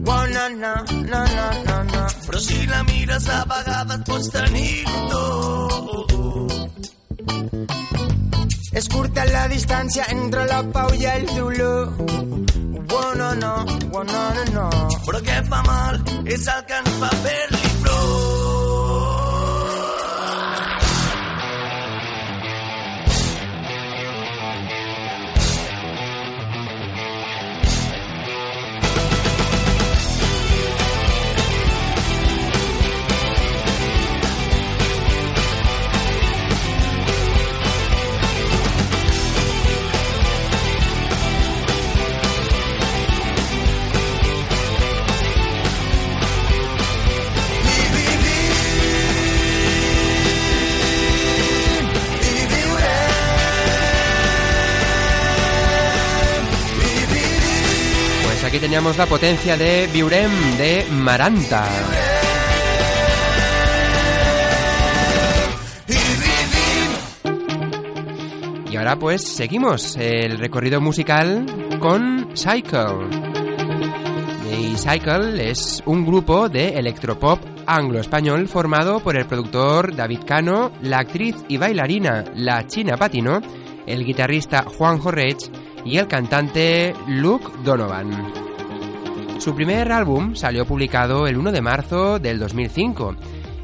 Oh, 0.10 0.26
na, 0.32 0.47
na, 0.47 0.74
na, 1.12 1.22
na, 1.68 1.78
na. 1.84 2.03
Però 2.28 2.39
si 2.39 2.66
la 2.68 2.84
mires 2.88 3.28
a 3.28 3.43
vegades 3.51 4.03
pots 4.08 4.30
tenir-ho 4.36 5.01
tot. 5.12 5.47
La 9.28 9.47
distància 9.51 10.03
entre 10.14 10.45
la 10.47 10.62
pau 10.74 10.93
i 10.95 11.05
el 11.12 11.26
dolor. 11.30 11.93
Oh, 12.97 13.14
no, 13.20 13.30
no, 13.36 13.53
oh, 13.93 14.03
no, 14.03 14.24
no, 14.38 14.43
no. 14.55 14.68
Però 15.08 15.24
què 15.30 15.39
fa 15.51 15.64
mal 15.68 16.01
és 16.26 16.47
el 16.55 16.62
que. 16.70 16.78
Aquí 58.48 58.60
teníamos 58.60 58.98
la 58.98 59.06
potencia 59.06 59.58
de 59.58 59.89
Biurem 59.91 60.32
de 60.58 60.86
Maranta. 60.91 61.68
Y 68.72 68.76
ahora 68.78 68.95
pues 68.98 69.24
seguimos 69.28 69.98
el 69.98 70.39
recorrido 70.39 70.80
musical 70.80 71.45
con 71.80 72.30
Cycle. 72.36 73.28
Cycle 74.78 75.50
es 75.50 75.84
un 75.86 76.06
grupo 76.06 76.48
de 76.48 76.70
electropop 76.70 77.39
anglo-español 77.66 78.48
formado 78.48 79.02
por 79.02 79.18
el 79.18 79.26
productor 79.26 79.93
David 79.93 80.22
Cano, 80.26 80.72
la 80.82 81.00
actriz 81.00 81.36
y 81.50 81.58
bailarina 81.58 82.24
La 82.36 82.66
China 82.66 82.95
Patino, 82.95 83.41
el 83.86 84.06
guitarrista 84.06 84.64
Juanjo 84.64 85.12
Rech 85.12 85.52
y 85.88 85.98
el 85.98 86.08
cantante 86.08 86.94
Luke 87.08 87.48
Donovan. 87.64 88.34
Su 89.40 89.56
primer 89.56 89.92
álbum 89.92 90.36
salió 90.36 90.66
publicado 90.66 91.28
el 91.28 91.38
1 91.38 91.52
de 91.54 91.62
marzo 91.62 92.20
del 92.20 92.40
2005 92.40 93.16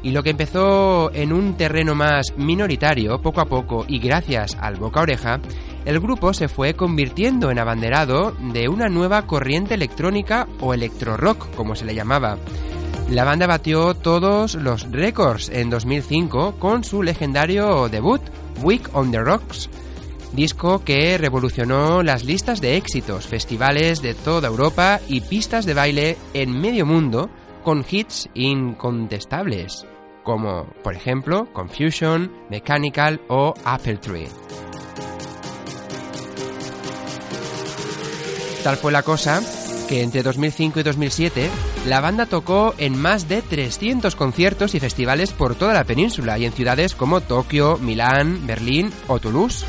y 0.02 0.12
lo 0.12 0.22
que 0.22 0.30
empezó 0.30 1.12
en 1.12 1.32
un 1.32 1.56
terreno 1.56 1.94
más 1.94 2.32
minoritario, 2.36 3.20
poco 3.20 3.40
a 3.42 3.46
poco 3.46 3.84
y 3.86 3.98
gracias 3.98 4.56
al 4.60 4.76
boca 4.76 5.00
oreja, 5.00 5.40
el 5.84 6.00
grupo 6.00 6.32
se 6.32 6.48
fue 6.48 6.74
convirtiendo 6.74 7.50
en 7.50 7.58
abanderado 7.58 8.32
de 8.52 8.68
una 8.68 8.88
nueva 8.88 9.26
corriente 9.26 9.74
electrónica 9.74 10.48
o 10.60 10.72
electro 10.72 11.18
rock, 11.18 11.54
como 11.54 11.74
se 11.74 11.84
le 11.84 11.94
llamaba. 11.94 12.38
La 13.10 13.24
banda 13.24 13.46
batió 13.46 13.92
todos 13.94 14.54
los 14.54 14.90
récords 14.90 15.50
en 15.50 15.68
2005 15.68 16.54
con 16.58 16.84
su 16.84 17.02
legendario 17.02 17.88
debut, 17.90 18.22
Week 18.62 18.88
on 18.94 19.10
the 19.10 19.20
Rocks, 19.20 19.68
disco 20.34 20.84
que 20.84 21.18
revolucionó 21.18 22.02
las 22.02 22.24
listas 22.24 22.60
de 22.60 22.76
éxitos, 22.76 23.26
festivales 23.26 24.02
de 24.02 24.14
toda 24.14 24.48
Europa 24.48 25.00
y 25.08 25.20
pistas 25.20 25.66
de 25.66 25.74
baile 25.74 26.16
en 26.32 26.58
medio 26.58 26.86
mundo 26.86 27.30
con 27.62 27.84
hits 27.88 28.28
incontestables, 28.34 29.86
como 30.22 30.66
por 30.82 30.94
ejemplo 30.94 31.52
Confusion, 31.52 32.32
Mechanical 32.50 33.20
o 33.28 33.54
Apple 33.64 33.98
Tree. 33.98 34.28
Tal 38.62 38.76
fue 38.76 38.92
la 38.92 39.02
cosa 39.02 39.42
que 39.88 40.02
entre 40.02 40.22
2005 40.22 40.80
y 40.80 40.82
2007 40.82 41.50
la 41.86 42.00
banda 42.00 42.24
tocó 42.24 42.74
en 42.78 42.96
más 42.96 43.28
de 43.28 43.42
300 43.42 44.16
conciertos 44.16 44.74
y 44.74 44.80
festivales 44.80 45.32
por 45.32 45.54
toda 45.54 45.74
la 45.74 45.84
península 45.84 46.38
y 46.38 46.46
en 46.46 46.52
ciudades 46.52 46.94
como 46.94 47.20
Tokio, 47.20 47.76
Milán, 47.76 48.46
Berlín 48.46 48.90
o 49.06 49.18
Toulouse. 49.18 49.66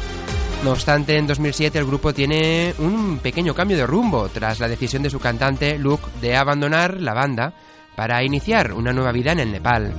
No 0.66 0.72
obstante, 0.72 1.16
en 1.16 1.28
2007 1.28 1.78
el 1.78 1.86
grupo 1.86 2.12
tiene 2.12 2.74
un 2.80 3.20
pequeño 3.20 3.54
cambio 3.54 3.78
de 3.78 3.86
rumbo 3.86 4.30
tras 4.30 4.60
la 4.60 4.68
decisión 4.68 5.04
de 5.04 5.12
su 5.12 5.20
cantante 5.20 5.78
Luke 5.78 6.08
de 6.22 6.36
abandonar 6.36 7.00
la 7.00 7.14
banda 7.14 7.54
para 7.96 8.24
iniciar 8.24 8.74
una 8.74 8.92
nueva 8.92 9.12
vida 9.12 9.32
en 9.32 9.42
el 9.42 9.52
Nepal. 9.52 9.94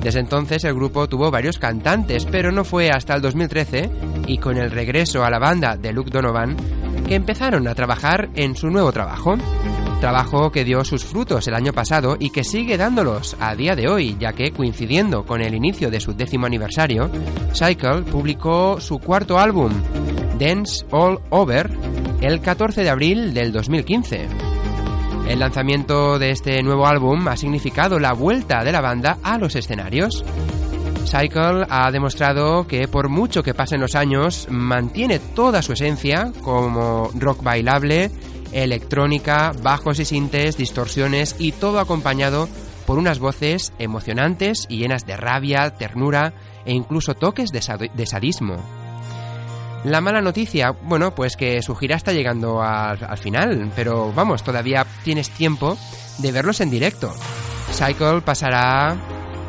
Desde 0.00 0.20
entonces 0.20 0.64
el 0.64 0.72
grupo 0.72 1.10
tuvo 1.10 1.30
varios 1.30 1.58
cantantes, 1.58 2.24
pero 2.24 2.50
no 2.50 2.64
fue 2.64 2.88
hasta 2.88 3.16
el 3.16 3.20
2013 3.20 3.90
y 4.26 4.38
con 4.38 4.56
el 4.56 4.70
regreso 4.70 5.24
a 5.24 5.30
la 5.30 5.38
banda 5.38 5.76
de 5.76 5.92
Luke 5.92 6.10
Donovan 6.10 6.56
que 7.06 7.14
empezaron 7.14 7.68
a 7.68 7.74
trabajar 7.74 8.30
en 8.34 8.56
su 8.56 8.68
nuevo 8.70 8.90
trabajo. 8.90 9.36
Trabajo 10.00 10.52
que 10.52 10.64
dio 10.64 10.84
sus 10.84 11.04
frutos 11.04 11.48
el 11.48 11.54
año 11.54 11.72
pasado 11.72 12.16
y 12.20 12.30
que 12.30 12.44
sigue 12.44 12.76
dándolos 12.76 13.36
a 13.40 13.56
día 13.56 13.74
de 13.74 13.88
hoy, 13.88 14.16
ya 14.20 14.32
que 14.32 14.52
coincidiendo 14.52 15.24
con 15.24 15.40
el 15.40 15.54
inicio 15.54 15.90
de 15.90 15.98
su 15.98 16.12
décimo 16.12 16.46
aniversario, 16.46 17.10
Cycle 17.52 18.02
publicó 18.02 18.80
su 18.80 19.00
cuarto 19.00 19.40
álbum, 19.40 19.72
Dance 20.38 20.86
All 20.92 21.18
Over, 21.30 21.70
el 22.20 22.40
14 22.40 22.84
de 22.84 22.90
abril 22.90 23.34
del 23.34 23.50
2015. 23.50 24.28
El 25.28 25.40
lanzamiento 25.40 26.18
de 26.20 26.30
este 26.30 26.62
nuevo 26.62 26.86
álbum 26.86 27.26
ha 27.26 27.36
significado 27.36 27.98
la 27.98 28.12
vuelta 28.12 28.62
de 28.62 28.70
la 28.70 28.80
banda 28.80 29.18
a 29.24 29.36
los 29.36 29.56
escenarios. 29.56 30.24
Cycle 31.04 31.66
ha 31.68 31.90
demostrado 31.90 32.68
que 32.68 32.86
por 32.86 33.08
mucho 33.08 33.42
que 33.42 33.52
pasen 33.52 33.80
los 33.80 33.96
años, 33.96 34.46
mantiene 34.48 35.18
toda 35.18 35.60
su 35.60 35.72
esencia 35.72 36.32
como 36.42 37.10
rock 37.14 37.42
bailable, 37.42 38.10
electrónica, 38.52 39.52
bajos 39.62 39.98
y 39.98 40.04
sintes, 40.04 40.56
distorsiones 40.56 41.36
y 41.38 41.52
todo 41.52 41.80
acompañado 41.80 42.48
por 42.86 42.98
unas 42.98 43.18
voces 43.18 43.72
emocionantes 43.78 44.66
y 44.68 44.78
llenas 44.78 45.04
de 45.04 45.16
rabia, 45.16 45.70
ternura 45.70 46.32
e 46.64 46.72
incluso 46.72 47.14
toques 47.14 47.50
de, 47.50 48.06
sadismo. 48.06 48.56
La 49.84 50.00
mala 50.00 50.20
noticia, 50.20 50.70
bueno, 50.70 51.14
pues 51.14 51.36
que 51.36 51.62
su 51.62 51.74
gira 51.76 51.96
está 51.96 52.12
llegando 52.12 52.62
al, 52.62 53.04
al 53.04 53.18
final, 53.18 53.70
pero 53.76 54.12
vamos, 54.12 54.42
todavía 54.42 54.86
tienes 55.04 55.30
tiempo 55.30 55.76
de 56.18 56.32
verlos 56.32 56.60
en 56.60 56.70
directo. 56.70 57.12
Cycle 57.72 58.22
pasará 58.22 58.96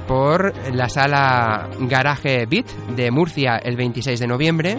por 0.09 0.53
la 0.73 0.89
sala 0.89 1.69
Garage 1.81 2.47
Beat 2.47 2.65
de 2.95 3.11
Murcia 3.11 3.57
el 3.57 3.77
26 3.77 4.19
de 4.19 4.27
noviembre. 4.27 4.77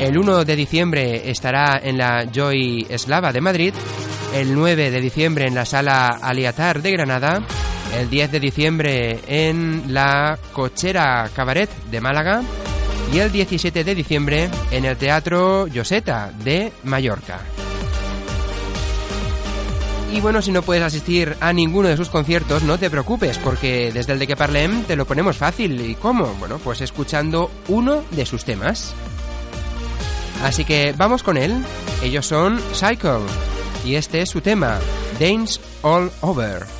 El 0.00 0.16
1 0.16 0.46
de 0.46 0.56
diciembre 0.56 1.30
estará 1.30 1.78
en 1.84 1.98
la 1.98 2.24
Joy 2.24 2.86
Eslava 2.88 3.34
de 3.34 3.42
Madrid. 3.42 3.74
El 4.34 4.54
9 4.54 4.90
de 4.90 4.98
diciembre 4.98 5.46
en 5.46 5.54
la 5.54 5.66
sala 5.66 6.18
Aliatar 6.22 6.80
de 6.80 6.92
Granada. 6.92 7.42
El 7.94 8.08
10 8.08 8.32
de 8.32 8.40
diciembre 8.40 9.20
en 9.26 9.92
la 9.92 10.38
Cochera 10.54 11.28
Cabaret 11.36 11.68
de 11.90 12.00
Málaga. 12.00 12.42
Y 13.12 13.18
el 13.18 13.30
17 13.30 13.84
de 13.84 13.94
diciembre 13.94 14.48
en 14.70 14.86
el 14.86 14.96
Teatro 14.96 15.66
Joseta 15.72 16.32
de 16.44 16.72
Mallorca. 16.84 17.40
Y 20.14 20.20
bueno, 20.20 20.40
si 20.40 20.50
no 20.50 20.62
puedes 20.62 20.82
asistir 20.82 21.36
a 21.40 21.52
ninguno 21.52 21.88
de 21.88 21.98
sus 21.98 22.08
conciertos, 22.08 22.62
no 22.62 22.78
te 22.78 22.90
preocupes, 22.90 23.36
porque 23.36 23.92
desde 23.92 24.14
el 24.14 24.18
de 24.18 24.26
que 24.26 24.34
parlem 24.34 24.82
te 24.84 24.96
lo 24.96 25.04
ponemos 25.04 25.36
fácil. 25.36 25.78
¿Y 25.78 25.94
cómo? 25.94 26.24
Bueno, 26.40 26.58
pues 26.58 26.80
escuchando 26.80 27.50
uno 27.68 28.02
de 28.12 28.24
sus 28.24 28.46
temas. 28.46 28.94
Así 30.42 30.64
que 30.64 30.94
vamos 30.96 31.22
con 31.22 31.36
él. 31.36 31.64
Ellos 32.02 32.26
son 32.26 32.60
Cycle. 32.72 33.26
Y 33.84 33.94
este 33.94 34.22
es 34.22 34.30
su 34.30 34.40
tema, 34.40 34.78
Dance 35.18 35.60
All 35.82 36.10
Over. 36.20 36.79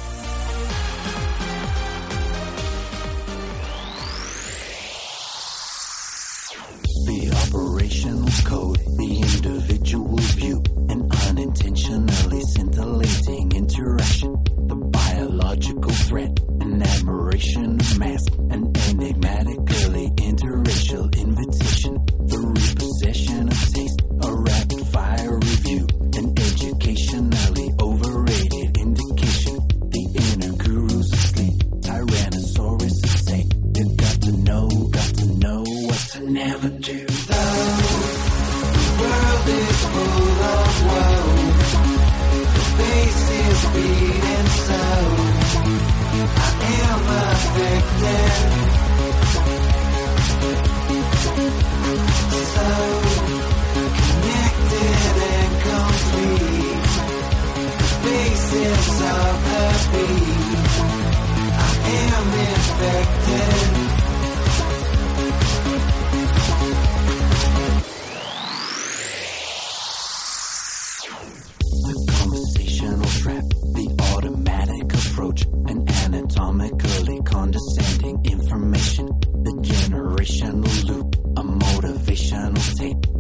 Hey. 82.81 83.20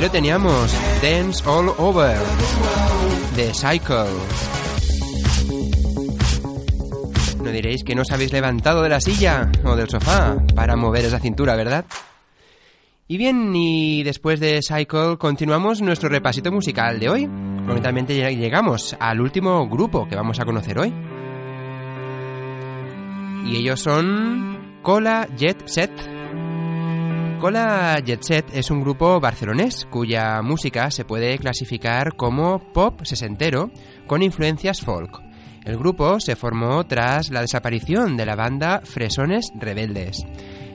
Aquí 0.00 0.06
lo 0.06 0.12
teníamos, 0.12 0.74
Dance 1.02 1.46
All 1.46 1.74
Over, 1.76 2.16
de 3.36 3.52
Cycle. 3.52 4.06
No 7.44 7.50
diréis 7.50 7.84
que 7.84 7.94
no 7.94 8.00
os 8.00 8.10
habéis 8.10 8.32
levantado 8.32 8.82
de 8.82 8.88
la 8.88 9.02
silla 9.02 9.52
o 9.62 9.76
del 9.76 9.90
sofá 9.90 10.38
para 10.54 10.74
mover 10.74 11.04
esa 11.04 11.20
cintura, 11.20 11.54
¿verdad? 11.54 11.84
Y 13.08 13.18
bien, 13.18 13.54
y 13.54 14.02
después 14.02 14.40
de 14.40 14.62
Cycle 14.62 15.18
continuamos 15.18 15.82
nuestro 15.82 16.08
repasito 16.08 16.50
musical 16.50 16.98
de 16.98 17.10
hoy. 17.10 17.26
Lamentablemente 17.26 18.34
llegamos 18.34 18.96
al 18.98 19.20
último 19.20 19.68
grupo 19.68 20.08
que 20.08 20.16
vamos 20.16 20.40
a 20.40 20.46
conocer 20.46 20.78
hoy. 20.78 20.94
Y 23.44 23.54
ellos 23.56 23.80
son 23.80 24.78
Cola 24.80 25.28
Jet 25.36 25.68
Set. 25.68 26.09
Cola 27.40 27.98
Jet 28.04 28.22
Set 28.22 28.50
es 28.52 28.70
un 28.70 28.82
grupo 28.82 29.18
barcelonés 29.18 29.86
cuya 29.86 30.42
música 30.42 30.90
se 30.90 31.06
puede 31.06 31.38
clasificar 31.38 32.14
como 32.14 32.58
pop 32.58 33.00
sesentero 33.02 33.70
con 34.06 34.22
influencias 34.22 34.82
folk. 34.82 35.22
El 35.64 35.78
grupo 35.78 36.20
se 36.20 36.36
formó 36.36 36.84
tras 36.84 37.30
la 37.30 37.40
desaparición 37.40 38.18
de 38.18 38.26
la 38.26 38.36
banda 38.36 38.82
Fresones 38.84 39.52
Rebeldes. 39.54 40.22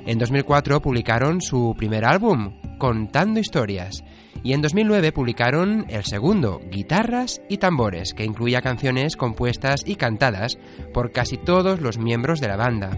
En 0.07 0.17
2004 0.17 0.81
publicaron 0.81 1.39
su 1.39 1.75
primer 1.77 2.03
álbum, 2.03 2.59
Contando 2.79 3.39
Historias, 3.39 4.03
y 4.43 4.53
en 4.53 4.63
2009 4.63 5.11
publicaron 5.11 5.85
el 5.89 6.03
segundo, 6.03 6.61
Guitarras 6.71 7.41
y 7.47 7.57
Tambores, 7.57 8.15
que 8.15 8.25
incluía 8.25 8.63
canciones 8.63 9.15
compuestas 9.15 9.83
y 9.85 9.97
cantadas 9.97 10.57
por 10.95 11.11
casi 11.11 11.37
todos 11.37 11.79
los 11.79 11.99
miembros 11.99 12.39
de 12.39 12.47
la 12.47 12.57
banda. 12.57 12.97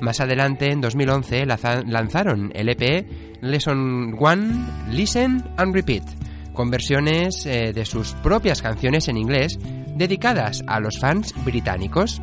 Más 0.00 0.20
adelante, 0.20 0.70
en 0.70 0.80
2011, 0.80 1.44
laza- 1.46 1.82
lanzaron 1.86 2.52
el 2.54 2.68
EP 2.68 3.06
Lesson 3.40 4.16
One, 4.18 4.66
Listen 4.90 5.42
and 5.56 5.74
Repeat, 5.74 6.04
con 6.52 6.70
versiones 6.70 7.44
eh, 7.46 7.72
de 7.72 7.84
sus 7.84 8.12
propias 8.14 8.62
canciones 8.62 9.08
en 9.08 9.16
inglés 9.16 9.58
dedicadas 9.96 10.62
a 10.66 10.80
los 10.80 10.98
fans 10.98 11.34
británicos. 11.44 12.20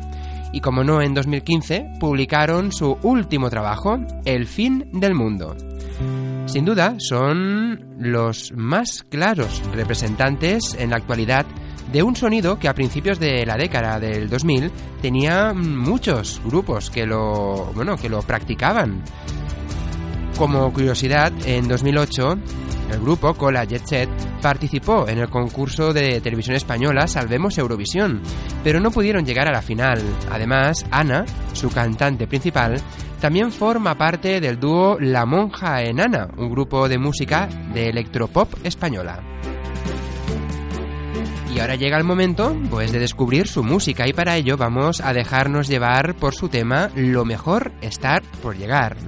Y 0.52 0.60
como 0.60 0.84
no, 0.84 1.02
en 1.02 1.12
2015 1.12 1.86
publicaron 2.00 2.72
su 2.72 2.96
último 3.02 3.50
trabajo, 3.50 3.98
El 4.24 4.46
fin 4.46 4.88
del 4.92 5.14
mundo. 5.14 5.54
Sin 6.46 6.64
duda, 6.64 6.94
son 6.98 7.96
los 7.98 8.52
más 8.54 9.02
claros 9.10 9.62
representantes 9.74 10.74
en 10.78 10.90
la 10.90 10.96
actualidad 10.96 11.44
de 11.92 12.02
un 12.02 12.16
sonido 12.16 12.58
que 12.58 12.68
a 12.68 12.74
principios 12.74 13.18
de 13.18 13.46
la 13.46 13.56
década 13.56 13.98
del 14.00 14.28
2000 14.28 14.70
tenía 15.00 15.52
muchos 15.54 16.40
grupos 16.44 16.90
que 16.90 17.06
lo, 17.06 17.72
bueno, 17.74 17.96
que 17.96 18.08
lo 18.08 18.20
practicaban. 18.22 19.02
Como 20.36 20.72
curiosidad, 20.72 21.32
en 21.46 21.66
2008 21.68 22.38
el 22.90 23.00
grupo 23.00 23.34
Cola 23.34 23.64
Jet 23.64 23.84
Set 23.84 24.08
participó 24.40 25.08
en 25.08 25.18
el 25.18 25.28
concurso 25.28 25.92
de 25.92 26.20
televisión 26.20 26.56
española 26.56 27.08
Salvemos 27.08 27.58
Eurovisión, 27.58 28.20
pero 28.62 28.80
no 28.80 28.90
pudieron 28.90 29.24
llegar 29.24 29.48
a 29.48 29.52
la 29.52 29.62
final. 29.62 30.00
Además, 30.30 30.86
Ana, 30.90 31.24
su 31.52 31.68
cantante 31.70 32.26
principal, 32.26 32.76
también 33.20 33.50
forma 33.50 33.96
parte 33.96 34.40
del 34.40 34.60
dúo 34.60 34.98
La 35.00 35.26
Monja 35.26 35.82
Enana, 35.82 36.28
un 36.36 36.50
grupo 36.50 36.88
de 36.88 36.98
música 36.98 37.48
de 37.72 37.88
electropop 37.88 38.54
española. 38.64 39.22
Y 41.56 41.58
ahora 41.58 41.76
llega 41.76 41.96
el 41.96 42.04
momento, 42.04 42.54
pues, 42.68 42.92
de 42.92 42.98
descubrir 42.98 43.48
su 43.48 43.64
música 43.64 44.06
y 44.06 44.12
para 44.12 44.36
ello 44.36 44.58
vamos 44.58 45.00
a 45.00 45.14
dejarnos 45.14 45.68
llevar 45.68 46.14
por 46.14 46.34
su 46.34 46.50
tema 46.50 46.90
Lo 46.94 47.24
mejor 47.24 47.72
estar 47.80 48.22
por 48.42 48.58
llegar. 48.58 48.98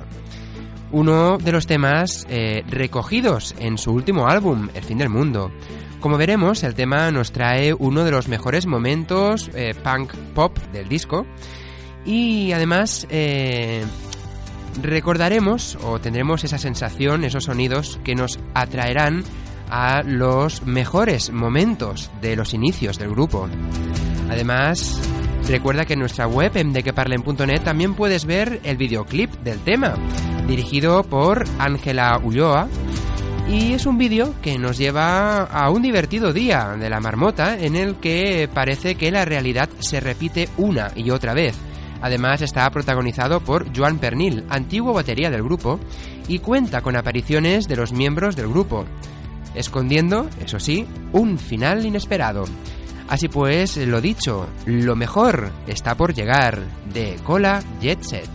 Uno 0.91 1.37
de 1.37 1.53
los 1.53 1.67
temas 1.67 2.27
eh, 2.31 2.65
recogidos 2.67 3.55
en 3.59 3.77
su 3.77 3.93
último 3.93 4.29
álbum, 4.29 4.71
El 4.73 4.83
fin 4.83 4.97
del 4.97 5.11
mundo. 5.11 5.53
Como 6.01 6.17
veremos, 6.17 6.63
el 6.63 6.75
tema 6.75 7.11
nos 7.11 7.33
trae 7.33 7.75
uno 7.75 8.03
de 8.03 8.13
los 8.13 8.29
mejores 8.29 8.65
momentos 8.65 9.51
eh, 9.53 9.75
punk 9.85 10.15
pop 10.35 10.57
del 10.73 10.89
disco 10.89 11.27
y 12.07 12.53
además 12.53 13.07
eh, 13.11 13.85
recordaremos 14.81 15.77
o 15.83 16.01
tendremos 16.01 16.45
esa 16.45 16.57
sensación, 16.57 17.25
esos 17.25 17.45
sonidos 17.45 18.01
que 18.05 18.15
nos 18.15 18.41
atraerán 18.55 19.23
a 19.71 20.03
los 20.03 20.65
mejores 20.67 21.31
momentos 21.33 22.11
de 22.21 22.37
los 22.37 22.55
inicios 22.55 22.99
del 22.99 23.11
grupo. 23.11 23.49
Además, 24.31 25.01
recuerda 25.49 25.85
que 25.85 25.95
en 25.95 26.01
nuestra 26.01 26.27
web 26.27 26.57
en 26.57 26.73
dequeparlen.net 26.73 27.63
también 27.63 27.95
puedes 27.95 28.25
ver 28.25 28.61
el 28.65 28.77
videoclip 28.77 29.33
del 29.43 29.61
tema, 29.61 29.95
dirigido 30.47 31.03
por 31.03 31.45
Ángela 31.59 32.21
Ulloa. 32.23 32.69
Y 33.49 33.73
es 33.73 33.87
un 33.87 33.97
vídeo 33.97 34.35
que 34.43 34.59
nos 34.59 34.77
lleva 34.77 35.45
a 35.45 35.71
un 35.71 35.81
divertido 35.81 36.35
día 36.35 36.77
de 36.79 36.91
la 36.91 37.01
marmota 37.01 37.59
en 37.59 37.77
el 37.77 37.97
que 37.97 38.47
parece 38.53 38.97
que 38.97 39.11
la 39.11 39.25
realidad 39.25 39.71
se 39.79 40.01
repite 40.01 40.51
una 40.59 40.91
y 40.95 41.11
otra 41.11 41.33
vez. 41.33 41.57
Además 42.01 42.43
está 42.43 42.71
protagonizado 42.71 43.41
por 43.41 43.75
Joan 43.77 43.99
Pernil, 43.99 44.45
antiguo 44.51 44.93
batería 44.93 45.31
del 45.31 45.43
grupo, 45.43 45.81
y 46.29 46.39
cuenta 46.41 46.83
con 46.83 46.95
apariciones 46.95 47.67
de 47.67 47.77
los 47.77 47.93
miembros 47.93 48.37
del 48.37 48.49
grupo, 48.49 48.85
escondiendo, 49.55 50.29
eso 50.45 50.59
sí, 50.59 50.87
un 51.13 51.39
final 51.39 51.85
inesperado. 51.85 52.45
Así 53.09 53.29
pues, 53.29 53.77
lo 53.77 54.01
dicho, 54.01 54.49
lo 54.67 54.95
mejor 54.95 55.51
está 55.67 55.95
por 55.97 56.15
llegar 56.15 56.63
de 56.93 57.17
Cola 57.25 57.63
Jet 57.81 58.03
Set. 58.03 58.29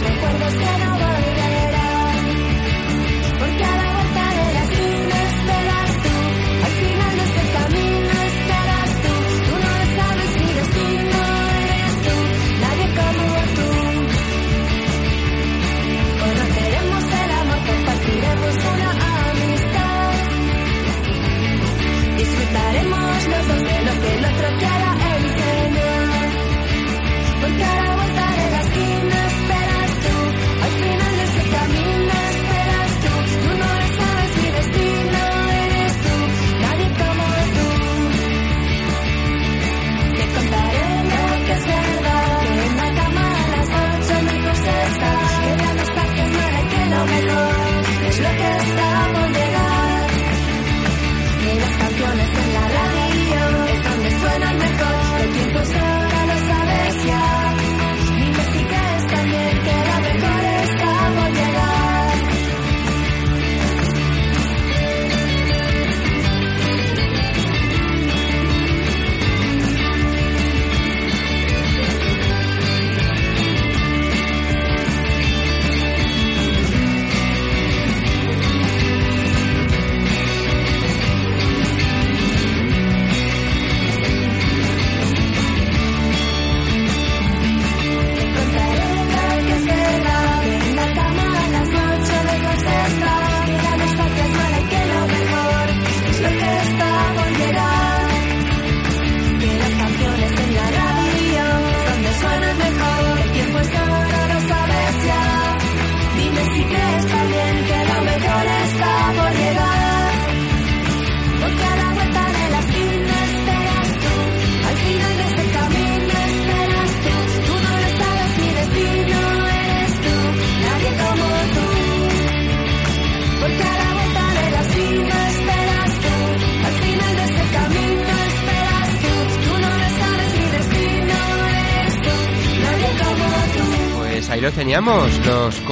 Recuerdos 0.00 0.54
que 0.54 0.78
no 0.84 0.87
Los 23.48 23.56
dos 23.56 23.66
de 23.66 23.82
lo 23.82 24.00
que 24.00 24.14
el 24.14 24.24
otro 24.24 24.87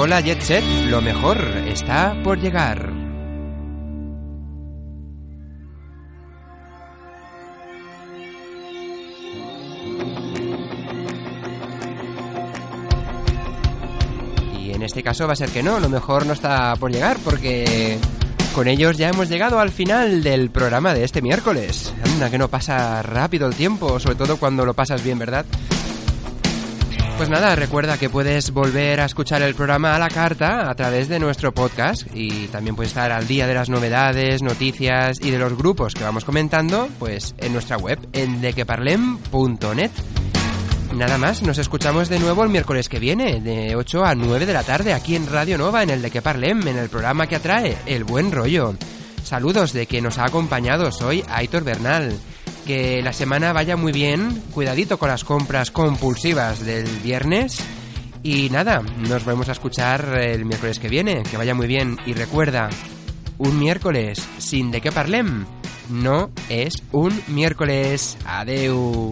Cola 0.06 0.20
Jet 0.20 0.40
Set, 0.40 0.62
lo 0.88 1.02
mejor 1.02 1.36
está 1.66 2.14
por 2.22 2.38
llegar. 2.38 2.92
Y 14.56 14.70
en 14.70 14.82
este 14.84 15.02
caso 15.02 15.26
va 15.26 15.32
a 15.32 15.34
ser 15.34 15.50
que 15.50 15.64
no, 15.64 15.80
lo 15.80 15.88
mejor 15.88 16.24
no 16.24 16.34
está 16.34 16.76
por 16.76 16.92
llegar 16.92 17.16
porque 17.24 17.98
con 18.54 18.68
ellos 18.68 18.96
ya 18.96 19.08
hemos 19.08 19.28
llegado 19.28 19.58
al 19.58 19.70
final 19.70 20.22
del 20.22 20.50
programa 20.50 20.94
de 20.94 21.02
este 21.02 21.20
miércoles. 21.20 21.92
Anda, 22.04 22.30
que 22.30 22.38
no 22.38 22.46
pasa 22.46 23.02
rápido 23.02 23.48
el 23.48 23.56
tiempo, 23.56 23.98
sobre 23.98 24.14
todo 24.14 24.36
cuando 24.36 24.64
lo 24.64 24.72
pasas 24.72 25.02
bien, 25.02 25.18
¿verdad? 25.18 25.46
Pues 27.16 27.30
nada, 27.30 27.56
recuerda 27.56 27.96
que 27.96 28.10
puedes 28.10 28.50
volver 28.50 29.00
a 29.00 29.06
escuchar 29.06 29.40
el 29.40 29.54
programa 29.54 29.96
a 29.96 29.98
la 29.98 30.08
carta 30.08 30.68
a 30.68 30.74
través 30.74 31.08
de 31.08 31.18
nuestro 31.18 31.52
podcast 31.52 32.06
y 32.14 32.46
también 32.48 32.76
puedes 32.76 32.90
estar 32.90 33.10
al 33.10 33.26
día 33.26 33.46
de 33.46 33.54
las 33.54 33.70
novedades, 33.70 34.42
noticias 34.42 35.18
y 35.22 35.30
de 35.30 35.38
los 35.38 35.56
grupos 35.56 35.94
que 35.94 36.04
vamos 36.04 36.26
comentando, 36.26 36.90
pues 36.98 37.34
en 37.38 37.54
nuestra 37.54 37.78
web 37.78 37.98
en 38.12 38.42
dequeparlem.net. 38.42 39.90
Nada 40.94 41.16
más, 41.16 41.42
nos 41.42 41.56
escuchamos 41.56 42.10
de 42.10 42.18
nuevo 42.18 42.44
el 42.44 42.50
miércoles 42.50 42.88
que 42.88 42.98
viene, 42.98 43.40
de 43.40 43.74
8 43.76 44.04
a 44.04 44.14
9 44.14 44.44
de 44.44 44.52
la 44.52 44.62
tarde, 44.62 44.92
aquí 44.92 45.16
en 45.16 45.26
Radio 45.26 45.56
Nova, 45.56 45.82
en 45.82 45.90
el 45.90 46.02
de 46.02 46.10
que 46.10 46.22
Parlem, 46.22 46.68
en 46.68 46.76
el 46.76 46.90
programa 46.90 47.26
que 47.26 47.36
atrae, 47.36 47.78
El 47.86 48.04
Buen 48.04 48.30
Rollo. 48.30 48.74
Saludos 49.24 49.72
de 49.72 49.86
quien 49.86 50.04
nos 50.04 50.18
ha 50.18 50.24
acompañado, 50.26 50.92
soy 50.92 51.24
Aitor 51.28 51.64
Bernal. 51.64 52.16
Que 52.66 53.00
la 53.02 53.12
semana 53.12 53.52
vaya 53.52 53.76
muy 53.76 53.92
bien, 53.92 54.42
cuidadito 54.52 54.98
con 54.98 55.08
las 55.08 55.24
compras 55.24 55.70
compulsivas 55.70 56.66
del 56.66 56.86
viernes. 56.98 57.60
Y 58.22 58.50
nada, 58.50 58.82
nos 59.08 59.24
vamos 59.24 59.48
a 59.48 59.52
escuchar 59.52 60.18
el 60.20 60.44
miércoles 60.44 60.80
que 60.80 60.88
viene, 60.88 61.22
que 61.22 61.36
vaya 61.36 61.54
muy 61.54 61.68
bien. 61.68 61.96
Y 62.06 62.12
recuerda, 62.12 62.68
un 63.38 63.58
miércoles 63.58 64.26
sin 64.38 64.70
de 64.72 64.80
qué 64.80 64.90
parlem 64.90 65.44
no 65.90 66.30
es 66.48 66.82
un 66.92 67.22
miércoles. 67.28 68.16
Adeu. 68.24 69.10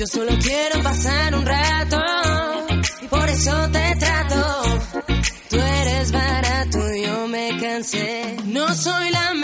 Yo 0.00 0.06
solo 0.06 0.32
quiero 0.42 0.82
pasar 0.82 1.34
un 1.34 1.44
rato 1.44 2.00
y 3.02 3.06
por 3.06 3.28
eso 3.28 3.68
te 3.70 3.96
trato. 3.96 4.62
Tú 5.50 5.56
eres 5.56 6.10
barato, 6.10 6.78
yo 7.04 7.28
me 7.28 7.50
cansé. 7.60 8.34
No 8.46 8.74
soy 8.74 9.10
la 9.10 9.34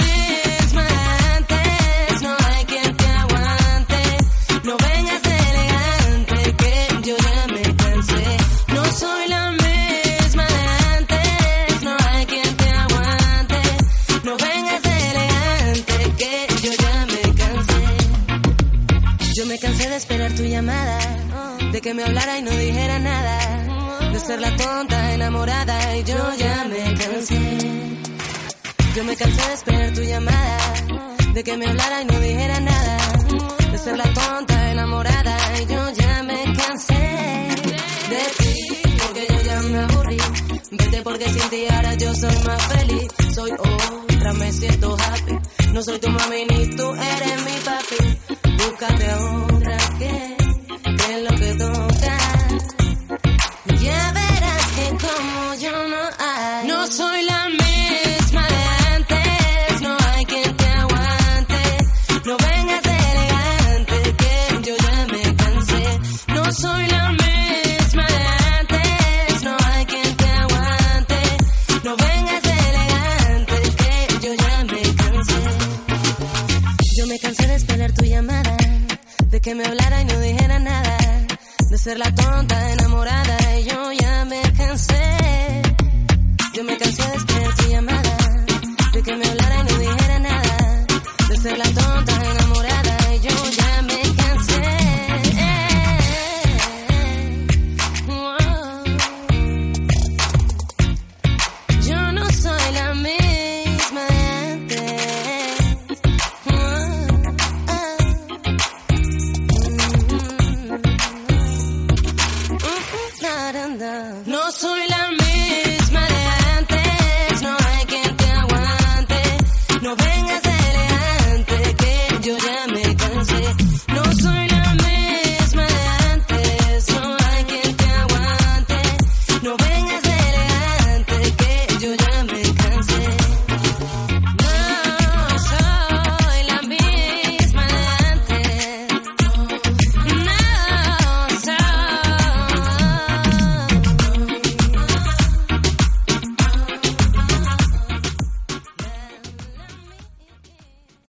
me 21.97 22.05
hablara 22.05 22.39
y 22.39 22.43
no 22.43 22.51
dijera 22.51 22.99
nada, 22.99 24.11
de 24.13 24.21
ser 24.21 24.39
la 24.39 24.55
tonta 24.55 25.15
enamorada 25.15 25.97
y 25.97 26.05
yo 26.05 26.35
ya 26.37 26.65
me 26.69 26.95
cansé. 26.95 27.41
Yo 28.95 29.05
me 29.05 29.17
cansé 29.17 29.49
de 29.49 29.55
esperar 29.55 29.93
tu 29.95 30.03
llamada, 30.03 30.59
de 31.33 31.43
que 31.43 31.57
me 31.57 31.67
hablara 31.67 32.03
y 32.03 32.05
no 32.05 32.21
dijera 32.21 32.61
nada, 32.61 32.99
de 33.73 33.79
ser 33.79 33.97
la 33.97 34.13
tonta 34.13 34.73
enamorada 34.73 35.37
y 35.63 35.67
yo 35.67 35.91
ya 35.93 36.23
me 36.23 36.45
cansé 36.55 36.95
de 38.13 38.23
ti, 38.41 38.99
porque 39.03 39.27
yo 39.31 39.41
ya 39.43 39.61
me 39.63 39.79
aburrí. 39.79 40.19
Vete 40.73 41.03
porque 41.03 41.29
sin 41.31 41.49
ti 41.49 41.65
ahora 41.71 41.95
yo 41.95 42.15
soy 42.15 42.37
más 42.45 42.63
feliz. 42.63 43.09
Soy 43.35 43.53
otra, 43.53 44.33
me 44.35 44.53
siento 44.53 44.97
happy. 44.99 45.39
No 45.73 45.83
soy 45.83 45.99
tu 45.99 46.11
mami 46.11 46.45
ni 46.45 46.77
tú 46.77 46.95
eres 46.95 47.43
mi 47.47 47.57
papi. 47.65 48.53
Búscate 48.59 49.15
otra 49.15 49.77
que 49.99 50.46
es 51.11 51.23
lo 51.23 51.37
que 51.37 51.55
toca. 51.55 51.96